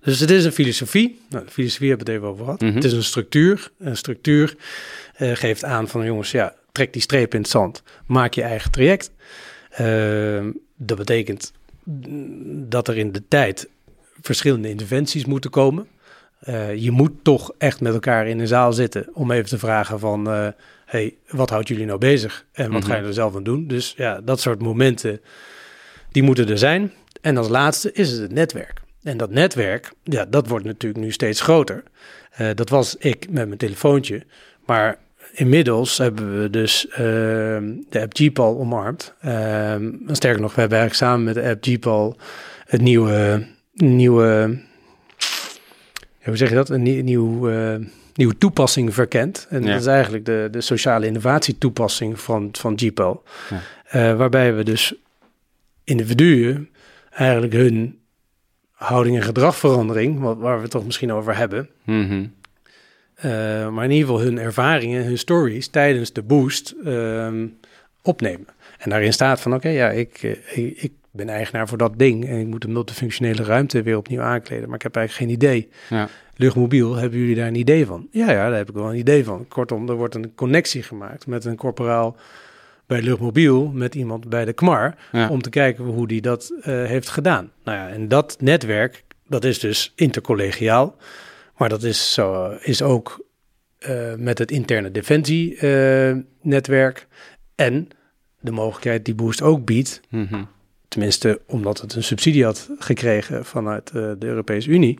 [0.00, 1.20] Dus het is een filosofie.
[1.28, 2.60] Nou, de filosofie hebben we het even over gehad.
[2.60, 2.74] Mhm.
[2.74, 3.70] Het is een structuur.
[3.78, 4.56] Een structuur
[5.14, 7.82] eh, geeft aan van jongens, ja, trek die streep in het zand.
[8.06, 9.10] Maak je eigen traject.
[9.70, 11.52] Ehm, dat betekent
[12.68, 13.68] dat er in de tijd
[14.20, 15.86] verschillende interventies moeten komen.
[16.38, 19.98] Eh, je moet toch echt met elkaar in een zaal zitten om even te vragen
[19.98, 20.30] van...
[20.30, 20.48] eh,
[20.86, 22.46] hey, wat houdt jullie nou bezig?
[22.52, 22.90] En wat Mhm.
[22.90, 23.66] ga je er zelf aan doen?
[23.66, 25.20] Dus ja, dat soort momenten,
[26.10, 26.92] die moeten er zijn.
[27.20, 28.80] En als laatste is het het netwerk.
[29.02, 31.82] En dat netwerk, ja, dat wordt natuurlijk nu steeds groter.
[32.30, 34.22] Eh, dat was ik met mijn telefoontje.
[34.66, 34.98] Maar
[35.32, 39.14] inmiddels hebben we dus ehm, de app Gpal omarmd.
[39.20, 42.16] Ehm, sterker nog, we hebben eigenlijk samen met de app Gpal
[42.66, 44.58] het nieuwe, nieuwe
[46.24, 46.68] hoe zeg je dat?
[46.70, 47.74] Een nie- nieuw, eh,
[48.14, 49.46] nieuwe toepassing verkend.
[49.50, 49.70] En Ja.
[49.72, 53.22] dat is eigenlijk de, de sociale innovatie toepassing van, van Gpal.
[53.50, 53.60] Ja.
[53.84, 54.94] Eh, waarbij we dus
[55.84, 56.68] individuen
[57.10, 57.98] eigenlijk hun
[58.72, 62.26] houding en gedragverandering, wat, waar we het toch misschien over hebben, Mhm.
[63.72, 67.46] Maar in ieder geval hun ervaringen, hun stories tijdens de boost ehm,
[68.02, 68.46] opnemen.
[68.78, 72.28] En daarin staat van, oké, ja, ik, eh, ik, ik ben eigenaar voor dat ding
[72.28, 75.68] en ik moet de multifunctionele ruimte weer opnieuw aankleden, maar ik heb eigenlijk geen idee.
[75.88, 76.08] Ja.
[76.36, 78.08] Luchtmobiel, hebben jullie daar een idee van?
[78.10, 79.48] Ja, ja, daar heb ik wel een idee van.
[79.48, 82.16] Kortom, er wordt een connectie gemaakt met een corporaal
[82.86, 85.28] bij Luchtmobiel, met iemand bij de KMAR, Ja.
[85.28, 87.50] om te kijken hoe die dat eh, heeft gedaan.
[87.64, 90.96] Nou ja, en dat netwerk, dat is dus intercollegiaal,
[91.58, 93.26] maar dat is, zo, is ook
[93.78, 97.06] eh, met het interne defensie-netwerk
[97.54, 97.88] en
[98.40, 100.42] de mogelijkheid die Boost ook biedt, Mhm.
[100.88, 104.98] tenminste omdat het een subsidie had gekregen vanuit eh, de Europese Unie,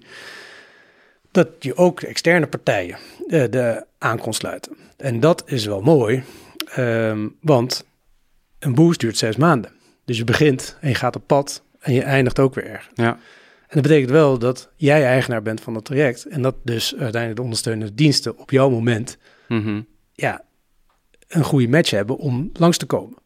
[1.30, 4.76] dat je ook de externe partijen eh, de aan kon sluiten.
[4.96, 6.22] En dat is wel mooi,
[6.74, 7.86] ehm, want
[8.58, 9.70] een boost duurt zes maanden.
[10.04, 12.92] Dus je begint en je gaat op pad en je eindigt ook weer ergens.
[12.94, 13.18] Ja.
[13.68, 17.36] En dat betekent wel dat jij eigenaar bent van het traject en dat dus uiteindelijk
[17.36, 19.80] de ondersteunende diensten op jouw moment Mhm.
[20.12, 20.44] ja,
[21.28, 23.16] een goede match hebben om langs te komen.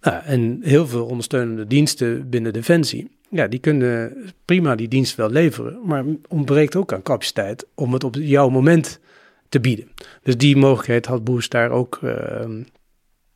[0.00, 5.30] Nou, en heel veel ondersteunende diensten binnen Defensie, ja, die kunnen prima die dienst wel
[5.30, 9.00] leveren, maar ontbreekt ook aan capaciteit om het op jouw moment
[9.48, 9.88] te bieden.
[10.22, 12.62] Dus die mogelijkheid had Boost daar ook ehm,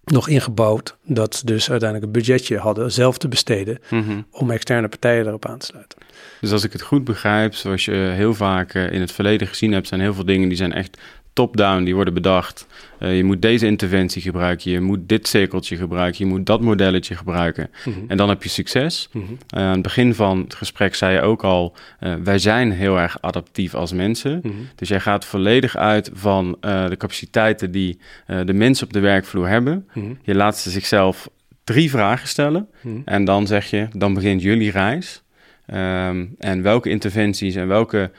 [0.04, 4.20] nog ingebouwd, dat ze dus uiteindelijk een budgetje hadden zelf te besteden Mhm.
[4.30, 5.98] om externe partijen daarop aan te sluiten.
[6.40, 9.72] Dus als ik het goed begrijp, zoals je heel vaak eh, in het verleden gezien
[9.72, 10.98] hebt, zijn heel veel dingen die zijn echt
[11.32, 12.66] top-down, die worden bedacht.
[12.98, 17.14] Eh, je moet deze interventie gebruiken, je moet dit cirkeltje gebruiken, je moet dat modelletje
[17.14, 17.70] gebruiken.
[18.08, 19.08] En dan heb je succes.
[19.12, 19.24] Mhm.
[19.48, 22.98] Eh, aan het begin van het gesprek zei je ook al, eh, wij zijn heel
[22.98, 24.40] erg adaptief als mensen.
[24.42, 24.52] Mhm.
[24.74, 27.98] Dus jij gaat volledig uit van de capaciteiten die
[28.44, 29.88] de mensen op de werkvloer hebben.
[29.94, 30.06] Mhm.
[30.22, 31.28] Je laat ze zichzelf
[31.64, 32.68] drie vragen stellen.
[32.80, 32.96] Mhm.
[33.04, 35.22] En dan zeg je, dan begint jullie reis.
[35.66, 38.10] Ehm, en welke interventies en welke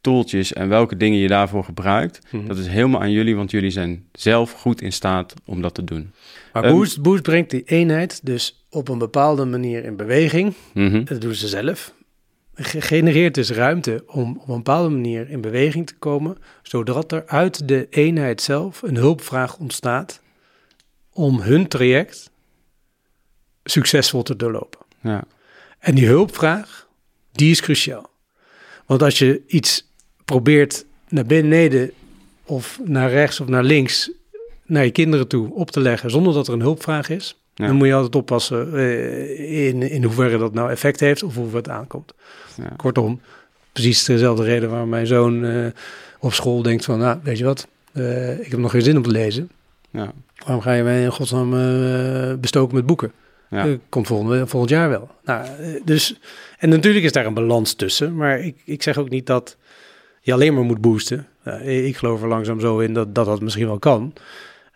[0.00, 2.46] tooltjes en welke dingen je daarvoor gebruikt, Mhm.
[2.46, 5.84] dat is helemaal aan jullie, want jullie zijn zelf goed in staat om dat te
[5.84, 6.12] doen.
[6.52, 10.54] Maar Ehm, Boost, Boost brengt die eenheid dus op een bepaalde manier in beweging.
[10.74, 11.04] Mhm.
[11.04, 11.92] Dat doen ze zelf.
[12.62, 17.68] genereert dus ruimte om op een bepaalde manier in beweging te komen, zodat er uit
[17.68, 20.22] de eenheid zelf een hulpvraag ontstaat
[21.12, 22.30] om hun traject
[23.64, 24.80] succesvol te doorlopen.
[25.02, 25.24] Ja.
[25.78, 26.88] En die hulpvraag,
[27.32, 28.10] die is cruciaal.
[28.86, 29.89] Want als je iets
[30.30, 31.90] probeert naar beneden
[32.44, 34.10] of naar rechts of naar links
[34.66, 37.66] naar je kinderen toe op te leggen zonder dat er een hulpvraag is, Ja.
[37.66, 41.56] dan moet je altijd oppassen eh, in, in hoeverre dat nou effect heeft of hoe
[41.56, 42.12] het aankomt.
[42.56, 42.72] Ja.
[42.76, 43.20] Kortom,
[43.72, 45.66] precies dezelfde reden waarom mijn zoon eh,
[46.18, 49.02] op school denkt van, nou, weet je wat, eh, ik heb nog geen zin om
[49.02, 49.50] te lezen.
[49.90, 50.12] Ja.
[50.44, 51.50] Waarom ga je mij in godsnaam
[52.40, 53.12] bestoken met boeken?
[53.50, 53.76] Ja.
[53.88, 55.10] Komt volgende, volgend jaar wel.
[55.24, 55.46] Nou,
[55.84, 56.18] dus,
[56.58, 59.56] en natuurlijk is daar een balans tussen, maar ik, ik zeg ook niet dat
[60.20, 61.26] je alleen maar moet boosten.
[61.42, 64.12] Eh, ik geloof er langzaam zo in dat, dat dat misschien wel kan,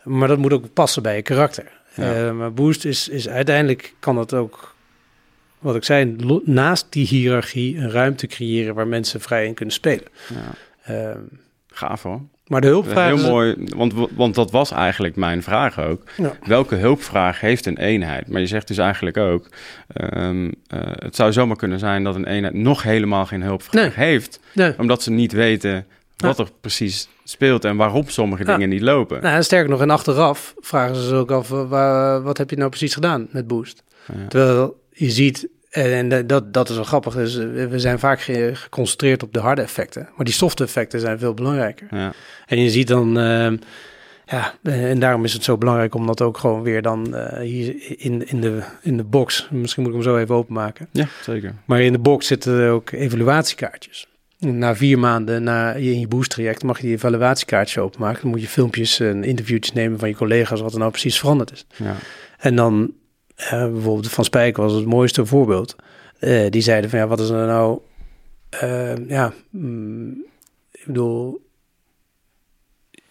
[0.02, 1.72] maar dat moet ook passen bij je karakter.
[1.94, 2.26] Ja.
[2.26, 4.74] Eh, maar boost is, is uiteindelijk kan het ook,
[5.58, 10.06] wat ik zei, naast die hiërarchie een ruimte creëren waar mensen vrij in kunnen spelen.
[10.28, 10.52] ja.
[10.82, 11.16] Eh,
[11.66, 12.20] Gaaf hoor.
[12.46, 16.02] Maar de hulpvraag Heel is- mooi, want, want dat was eigenlijk mijn vraag ook.
[16.16, 16.32] Ja.
[16.46, 18.28] Welke hulpvraag heeft een eenheid?
[18.28, 19.48] Maar je zegt dus eigenlijk ook,
[19.92, 24.40] ehm, eh, het zou zomaar kunnen zijn dat een eenheid nog helemaal geen hulpvraag heeft,
[24.52, 24.74] Nee.
[24.78, 25.86] omdat ze niet weten
[26.16, 28.52] wat er precies speelt en waarom sommige Ja.
[28.52, 29.22] dingen niet lopen.
[29.22, 32.50] Nou, en sterker nog, en achteraf vragen ze zich ook af, eh, wa- wat heb
[32.50, 33.82] je nou precies gedaan met Boost?
[34.28, 38.20] Terwijl je ziet, en en dat, dat is wel grappig, dus eh, we zijn vaak
[38.20, 41.86] ge- geconcentreerd op de harde effecten, maar die softe effecten zijn veel belangrijker.
[41.90, 42.12] Ja.
[42.46, 43.56] En je ziet dan, ehm,
[44.26, 47.40] ja, eh, en daarom is het zo belangrijk om dat ook gewoon weer dan eh,
[47.40, 51.06] hier in, in, de, in de box, misschien moet ik hem zo even openmaken, ja,
[51.22, 51.54] zeker.
[51.64, 54.06] maar in de box zitten er ook evaluatiekaartjes.
[54.38, 58.20] Na vier maanden na je, in je boost-traject mag je die evaluatiekaartje openmaken.
[58.22, 61.52] Dan moet je filmpjes en interviewtjes nemen van je collega's wat er nou precies veranderd
[61.52, 61.66] is.
[61.76, 61.94] Ja.
[62.38, 62.92] En dan,
[63.34, 65.76] eh, bijvoorbeeld Van Spijk was het mooiste voorbeeld.
[66.18, 67.78] Eh, die zeiden van ja, wat is er nou,
[68.50, 70.24] eh, ja, mm,
[70.72, 71.42] ik bedoel,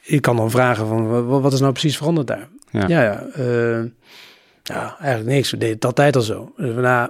[0.02, 2.48] ik kan dan vragen van wa- wat is nou precies veranderd daar?
[2.72, 2.88] Ja.
[2.88, 3.26] Ja, ja,
[4.64, 5.52] ja eigenlijk niks.
[5.52, 6.54] We deden het altijd al zo.
[6.58, 7.10] Dus, nou,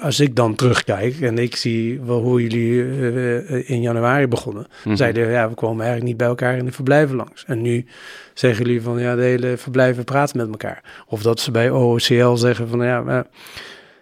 [0.00, 4.96] als ik dan terugkijk en ik zie wel hoe jullie eh, in januari begonnen, Mhm.
[4.96, 7.44] zeiden ja, we kwamen eigenlijk niet bij elkaar in de verblijven langs.
[7.46, 7.86] En nu
[8.34, 11.04] zeggen jullie van ja, de hele verblijven praten met elkaar.
[11.08, 13.26] Of dat ze bij OOCL zeggen van ja, maar,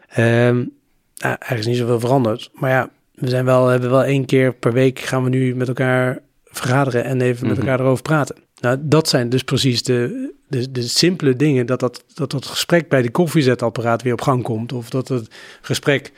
[0.08, 0.66] ehm, nou,
[1.38, 2.50] eigenlijk is niet zoveel veranderd.
[2.54, 5.68] Maar ja, we zijn wel, hebben wel één keer per week gaan we nu met
[5.68, 7.66] elkaar vergaderen en even met Mhm.
[7.66, 8.36] elkaar erover praten.
[8.60, 11.66] Nou, dat zijn dus precies de, de, de simpele dingen.
[11.66, 14.72] Dat dat, dat dat gesprek bij de koffiezetapparaat weer op gang komt.
[14.72, 16.12] Of dat het gesprek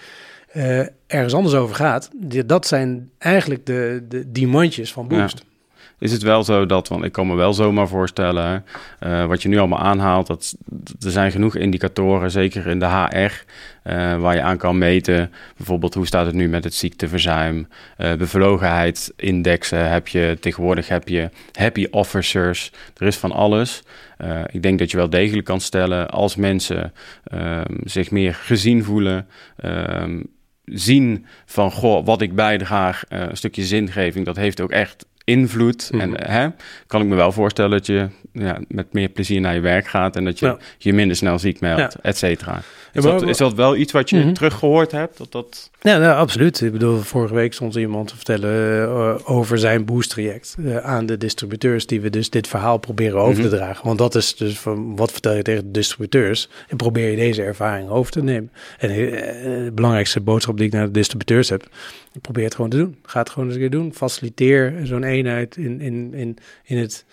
[0.46, 2.10] eh, ergens anders over gaat.
[2.46, 5.44] Dat zijn eigenlijk de, de, die mandjes van Boost.
[5.98, 8.64] Is het wel zo dat, want ik kan me wel zomaar voorstellen,
[8.98, 10.56] eh, wat je nu allemaal aanhaalt, dat,
[11.00, 13.44] er zijn genoeg indicatoren, zeker in de HR,
[13.82, 15.32] eh, waar je aan kan meten.
[15.56, 17.68] Bijvoorbeeld, hoe staat het nu met het ziekteverzuim?
[17.96, 23.82] eh bevlogenheidsindexen heb je, tegenwoordig heb je happy officers, er is van alles.
[24.50, 26.92] Ik denk dat je wel degelijk kan stellen, als mensen
[27.24, 29.26] ehm, zich meer gezien voelen,
[29.56, 30.22] ehm,
[30.64, 35.88] zien van, goh, wat ik bijdraag, een stukje zingeving, dat heeft ook echt invloed.
[35.92, 36.00] Mhm.
[36.00, 36.48] En hè,
[36.86, 38.08] kan ik me wel voorstellen dat je
[38.42, 40.56] ja, met meer plezier naar je werk gaat en dat je Ja.
[40.78, 41.90] je minder snel ziek meldt, Ja.
[42.02, 42.62] et cetera.
[42.92, 44.32] Is, dat, is dat wel iets wat je Mhm.
[44.32, 45.18] teruggehoord hebt?
[45.18, 45.70] Dat dat...
[45.80, 46.60] Ja, nou, absoluut.
[46.60, 51.16] Ik bedoel, vorige week stond iemand te vertellen eh, over zijn boost-traject eh, aan de
[51.16, 53.50] distributeurs, die we dus dit verhaal proberen over Mhm.
[53.50, 53.86] te dragen.
[53.86, 57.42] Want dat is dus van wat vertel je tegen de distributeurs en probeer je deze
[57.42, 58.50] ervaring over te nemen.
[58.78, 58.96] En eh,
[59.64, 61.66] de belangrijkste boodschap die ik naar de distributeurs heb,
[62.20, 62.96] probeer het gewoon te doen.
[63.02, 63.94] Ga het gewoon eens een keer doen.
[63.94, 67.04] Faciliteer zo'n eenheid in, in, in, in het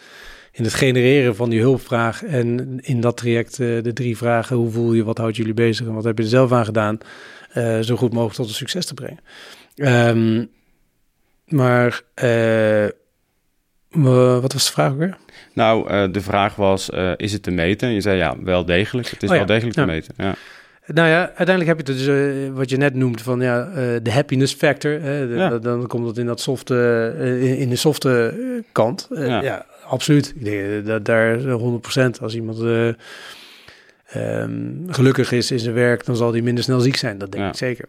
[0.51, 4.71] in het genereren van die hulpvraag en in dat traject eh, de drie vragen: hoe
[4.71, 6.97] voel je, wat houdt jullie bezig en wat heb je er zelf aan gedaan,
[7.51, 9.19] eh, zo goed mogelijk tot een succes te brengen.
[9.75, 10.45] Ehm,
[11.45, 12.87] maar eh,
[13.89, 15.17] wa- wat was de vraag ook weer?
[15.53, 17.87] Nou, de vraag was, is het te meten?
[17.87, 19.07] En je zei ja, wel degelijk.
[19.09, 19.85] Het is Oh ja, wel degelijk ja.
[19.85, 20.13] te meten.
[20.17, 20.35] Ja.
[20.85, 23.63] Nou ja, uiteindelijk heb je het dus, wat je net noemt van ja,
[23.99, 24.91] de happiness factor.
[25.01, 25.57] Hè, de- Ja.
[25.57, 28.33] dan- komt het in dat softe, in, in de softe
[28.71, 29.07] kant.
[29.13, 29.41] Ja.
[29.41, 29.65] ja.
[29.91, 30.33] Absoluut.
[30.35, 32.87] Ik denk dat daar 100% als iemand eh,
[34.07, 37.17] ehm, gelukkig is in zijn werk, dan zal hij minder snel ziek zijn.
[37.17, 37.49] Dat denk Ja.
[37.49, 37.85] ik zeker.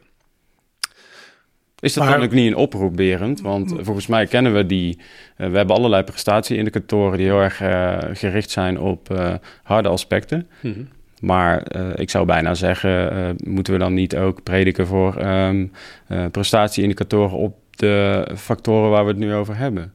[1.80, 3.40] Is dat Maar- dan ook niet een oproep, Berend?
[3.40, 4.98] Want volgens mij kennen we die...
[5.36, 10.48] eh, we hebben allerlei prestatieindicatoren die heel erg eh, gericht zijn op eh, harde aspecten.
[10.60, 10.82] Mhm.
[11.20, 15.66] Maar eh, ik zou bijna zeggen, eh, moeten we dan niet ook prediken voor ehm
[16.08, 19.92] eh, prestatieindicatoren op de factoren waar we het nu over hebben?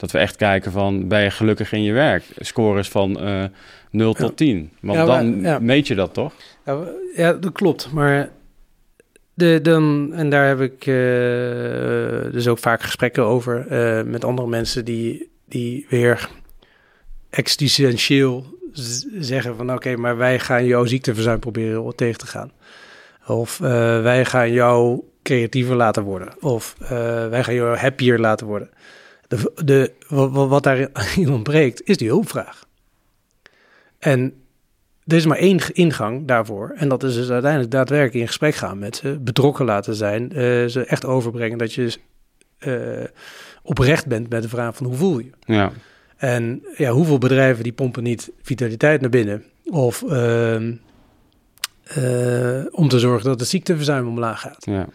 [0.00, 2.24] Dat we echt kijken van, ben je gelukkig in je werk?
[2.38, 3.44] Scores van eh
[3.90, 4.70] 0 tot 10.
[4.80, 5.58] Want Ja, maar- dan ja.
[5.58, 6.32] meet je dat toch?
[6.64, 6.78] Ja,
[7.14, 7.92] ja, dat klopt.
[7.92, 8.30] Maar
[9.34, 10.84] de, dan, en daar heb ik
[12.32, 13.66] dus ook vaak gesprekken over
[14.06, 16.28] met andere mensen die, die weer
[17.30, 18.58] existentieel
[19.18, 22.52] zeggen van oké, maar wij gaan jouw ziekteverzuim proberen tegen te gaan.
[23.26, 23.58] Of
[24.02, 26.34] wij gaan jou creatiever laten worden.
[26.40, 26.74] Of
[27.30, 28.70] wij gaan jou happier laten worden.
[29.30, 29.92] De, de,
[30.48, 32.66] wat, daarin ontbreekt, is die hulpvraag.
[33.98, 34.34] En
[35.06, 36.72] er is maar één ingang daarvoor.
[36.74, 40.66] En dat is dus uiteindelijk daadwerkelijk in gesprek gaan met ze, betrokken laten zijn, uh,
[40.66, 41.96] ze echt overbrengen dat je
[42.58, 43.04] uh,
[43.62, 45.30] oprecht bent met de vraag van hoe voel je.
[45.44, 45.72] Ja.
[46.16, 49.44] En ja, hoeveel bedrijven die pompen niet vitaliteit naar binnen?
[49.64, 50.54] Of uh,
[52.70, 54.66] om te zorgen dat het ziekteverzuim omlaag gaat.
[54.66, 54.88] Ja.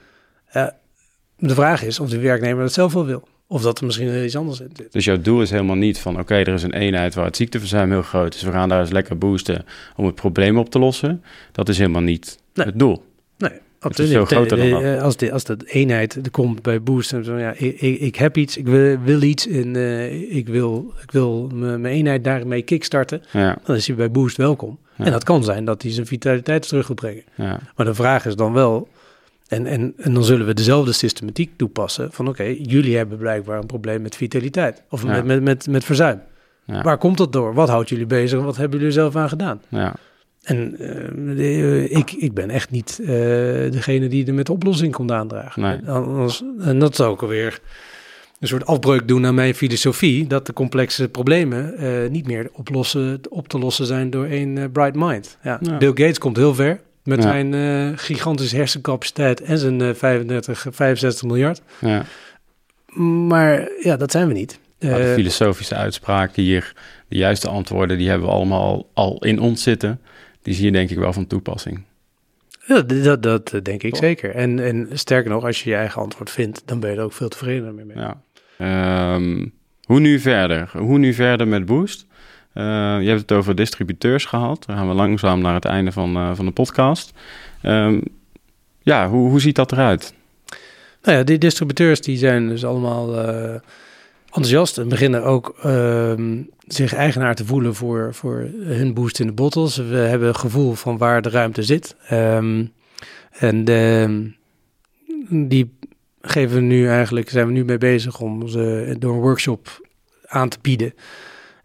[1.37, 3.27] de vraag is of de werknemer dat zelf wel wil.
[3.55, 4.91] Of dat er misschien iets anders in zit.
[4.91, 6.19] Dus jouw doel is helemaal niet van...
[6.19, 8.41] oké, er is een eenheid waar het ziekteverzuim heel groot is...
[8.41, 11.23] we gaan daar eens lekker boosten om het probleem op te lossen.
[11.51, 13.03] Dat is helemaal niet het doel.
[13.37, 14.81] Nee, het is veel groter dan dat.
[14.81, 17.13] Eh, als, de, als dat eenheid er komt bij boost...
[17.13, 19.47] en zo, ja, ik, ik, ik, heb iets, ik wil, wil iets...
[19.47, 23.21] en uh, ik wil, ik wil mijn eenheid daarmee kickstarten...
[23.31, 23.57] Ja.
[23.65, 24.77] dan is hij bij boost welkom.
[24.95, 25.05] Ja.
[25.05, 27.23] En dat kan zijn dat hij zijn vitaliteit terug wil brengen.
[27.35, 27.59] Ja.
[27.75, 28.87] Maar de vraag is dan wel
[29.47, 33.65] en, en, en dan zullen we dezelfde systematiek toepassen van oké, jullie hebben blijkbaar een
[33.65, 35.07] probleem met vitaliteit of Ja.
[35.09, 36.21] met, met, met, met verzuim.
[36.65, 36.81] Ja.
[36.81, 37.53] Waar komt dat door?
[37.53, 38.41] Wat houdt jullie bezig?
[38.41, 39.61] Wat hebben jullie er zelf aan gedaan?
[39.69, 39.93] Ja.
[40.41, 43.07] En eh, de- ik, ik ben echt niet eh,
[43.71, 45.61] degene die er met de oplossing komt aandragen.
[45.61, 45.75] Nee.
[45.75, 47.59] En, anders- en dat zou ook alweer
[48.39, 53.19] een soort afbreuk doen aan mijn filosofie, dat de complexe problemen eh, niet meer oplossen,
[53.29, 55.37] op te lossen zijn door één bright mind.
[55.43, 55.59] Ja.
[55.79, 57.29] Bill Gates komt heel ver met Ja.
[57.29, 61.61] zijn eh, gigantische hersencapaciteit en zijn eh, 35, 65 miljard.
[61.81, 62.05] ja.
[63.27, 64.59] Maar ja, dat zijn we niet.
[64.79, 66.73] Maar de Eh, filosofische uitspraken hier...
[67.07, 70.01] de juiste antwoorden, die hebben we allemaal al, in ons zitten.
[70.41, 71.83] Die zie je denk ik wel van toepassing.
[72.65, 74.35] Ja, dat, dat, eh, denk ik zeker.
[74.35, 77.13] En, en sterker nog, als je je eigen antwoord vindt, dan ben je er ook
[77.13, 77.85] veel tevredener mee.
[77.85, 77.97] mee.
[77.97, 78.21] Ja.
[78.57, 79.45] Ehm,
[79.83, 80.69] hoe nu verder?
[80.77, 82.05] Hoe nu verder met Boost?
[82.55, 84.63] Eh, je hebt het over distributeurs gehad.
[84.65, 87.13] Dan gaan we langzaam naar het einde van, eh, van de podcast.
[87.61, 88.01] Ehm,
[88.81, 90.13] ja, hoe, hoe ziet dat eruit?
[91.03, 93.53] Nou ja, die distributeurs die zijn dus allemaal eh,
[94.25, 99.33] enthousiast en beginnen ook ehm, zich eigenaar te voelen voor, voor hun boost in de
[99.33, 99.75] bottles.
[99.75, 101.95] We hebben een gevoel van waar de ruimte zit.
[102.07, 102.65] Ehm,
[103.31, 103.63] en
[105.29, 105.77] die
[106.21, 109.87] geven we nu eigenlijk, zijn we nu mee bezig om ze door een workshop
[110.25, 110.93] aan te bieden.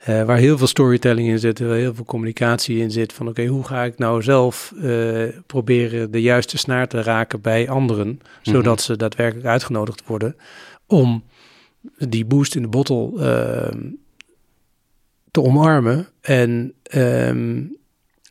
[0.00, 3.12] Eh, waar heel veel storytelling in zit, waar heel veel communicatie in zit.
[3.12, 7.68] Van oké, hoe ga ik nou zelf eh, proberen de juiste snaar te raken bij
[7.68, 10.36] anderen, zodat ze daadwerkelijk uitgenodigd worden
[10.86, 11.24] om
[11.98, 13.80] die boost in de bottle ehm,
[15.30, 17.62] te omarmen en ehm,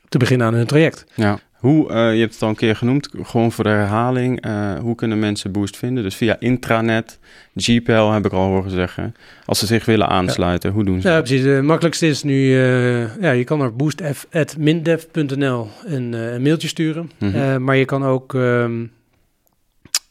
[0.10, 1.06] te beginnen aan hun traject.
[1.16, 1.40] Ja.
[1.60, 4.42] Hoe, eh, je hebt het al een keer genoemd, gewoon voor de herhaling.
[4.42, 6.04] eh, hoe kunnen mensen Boost vinden?
[6.04, 7.20] Dus via intranet,
[7.56, 9.16] GPL heb ik al horen zeggen.
[9.46, 11.08] Als ze zich willen aansluiten, hoe doen ze?
[11.10, 11.44] Ja, precies.
[11.46, 17.12] Het makkelijkste is nu, eh, ja, je kan naar boostf.mindev.nl een, een mailtje sturen.
[17.18, 17.64] Mhm.
[17.64, 18.86] Maar je kan ook ehm,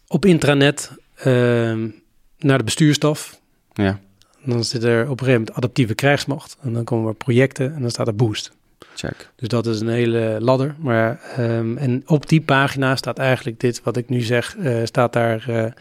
[0.07, 1.89] op intranet ehm,
[2.39, 3.41] naar de bestuurstaf.
[3.73, 3.99] Ja,
[4.45, 6.57] Dan zit er op een gegeven moment adaptieve krijgsmacht.
[6.63, 8.57] En dan komen er projecten en dan staat er boost.
[8.95, 9.31] Check.
[9.37, 10.75] Dus dat is een hele ladder.
[10.79, 15.13] Maar, ehm, en op die pagina staat eigenlijk dit wat ik nu zeg, eh, staat
[15.13, 15.73] daar eh,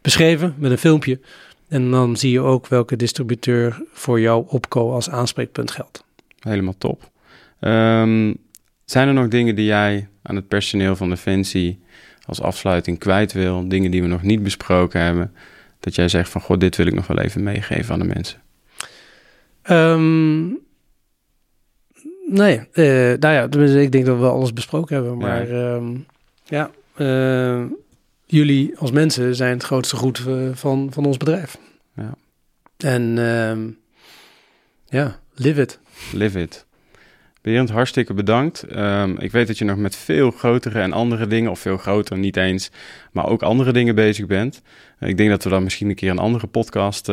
[0.00, 1.20] beschreven met een filmpje.
[1.68, 6.04] En dan zie je ook welke distributeur voor jou opco als aanspreekpunt geldt.
[6.40, 7.10] Helemaal top.
[7.60, 8.34] Ehm,
[8.84, 11.80] zijn er nog dingen die jij aan het personeel van Defensie
[12.26, 13.68] als afsluiting kwijt wil?
[13.68, 15.32] Dingen die we nog niet besproken hebben?
[15.80, 18.40] Dat jij zegt van, god, dit wil ik nog wel even meegeven aan de mensen.
[19.62, 20.65] Ehm,
[22.26, 25.16] nee, eh, nou ja, ik denk dat we alles besproken hebben.
[25.16, 25.96] Maar ehm,
[26.44, 27.62] ja, eh,
[28.26, 31.58] jullie als mensen zijn het grootste goed eh, van, van ons bedrijf.
[31.94, 32.14] Ja.
[32.76, 33.68] En ehm,
[34.84, 35.78] ja, live it.
[36.12, 36.66] Live it.
[37.42, 38.62] Berend, hartstikke bedankt.
[38.62, 42.18] Ehm, ik weet dat je nog met veel grotere en andere dingen, of veel groter
[42.18, 42.70] niet eens,
[43.12, 44.62] maar ook andere dingen bezig bent.
[44.98, 47.06] Eh, ik denk dat we daar misschien een keer een andere podcast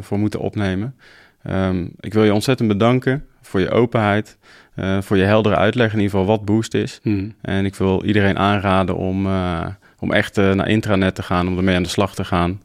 [0.00, 0.96] voor moeten opnemen.
[1.42, 4.38] Ehm, ik wil je ontzettend bedanken voor je openheid,
[4.74, 7.00] eh, voor je heldere uitleg in ieder geval wat Boost is.
[7.40, 9.66] En ik wil iedereen aanraden om, eh,
[9.98, 12.62] om echt eh, naar intranet te gaan, om ermee aan de slag te gaan.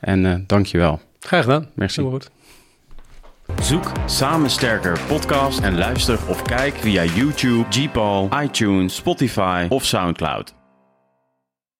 [0.00, 1.00] En eh dank je wel.
[1.20, 1.66] Graag gedaan.
[1.74, 2.00] Merci.
[2.00, 2.30] Helemaal goed.
[3.60, 10.55] Zoek Samen Sterker podcast en luister of kijk via YouTube, Gpal, iTunes, Spotify of Soundcloud.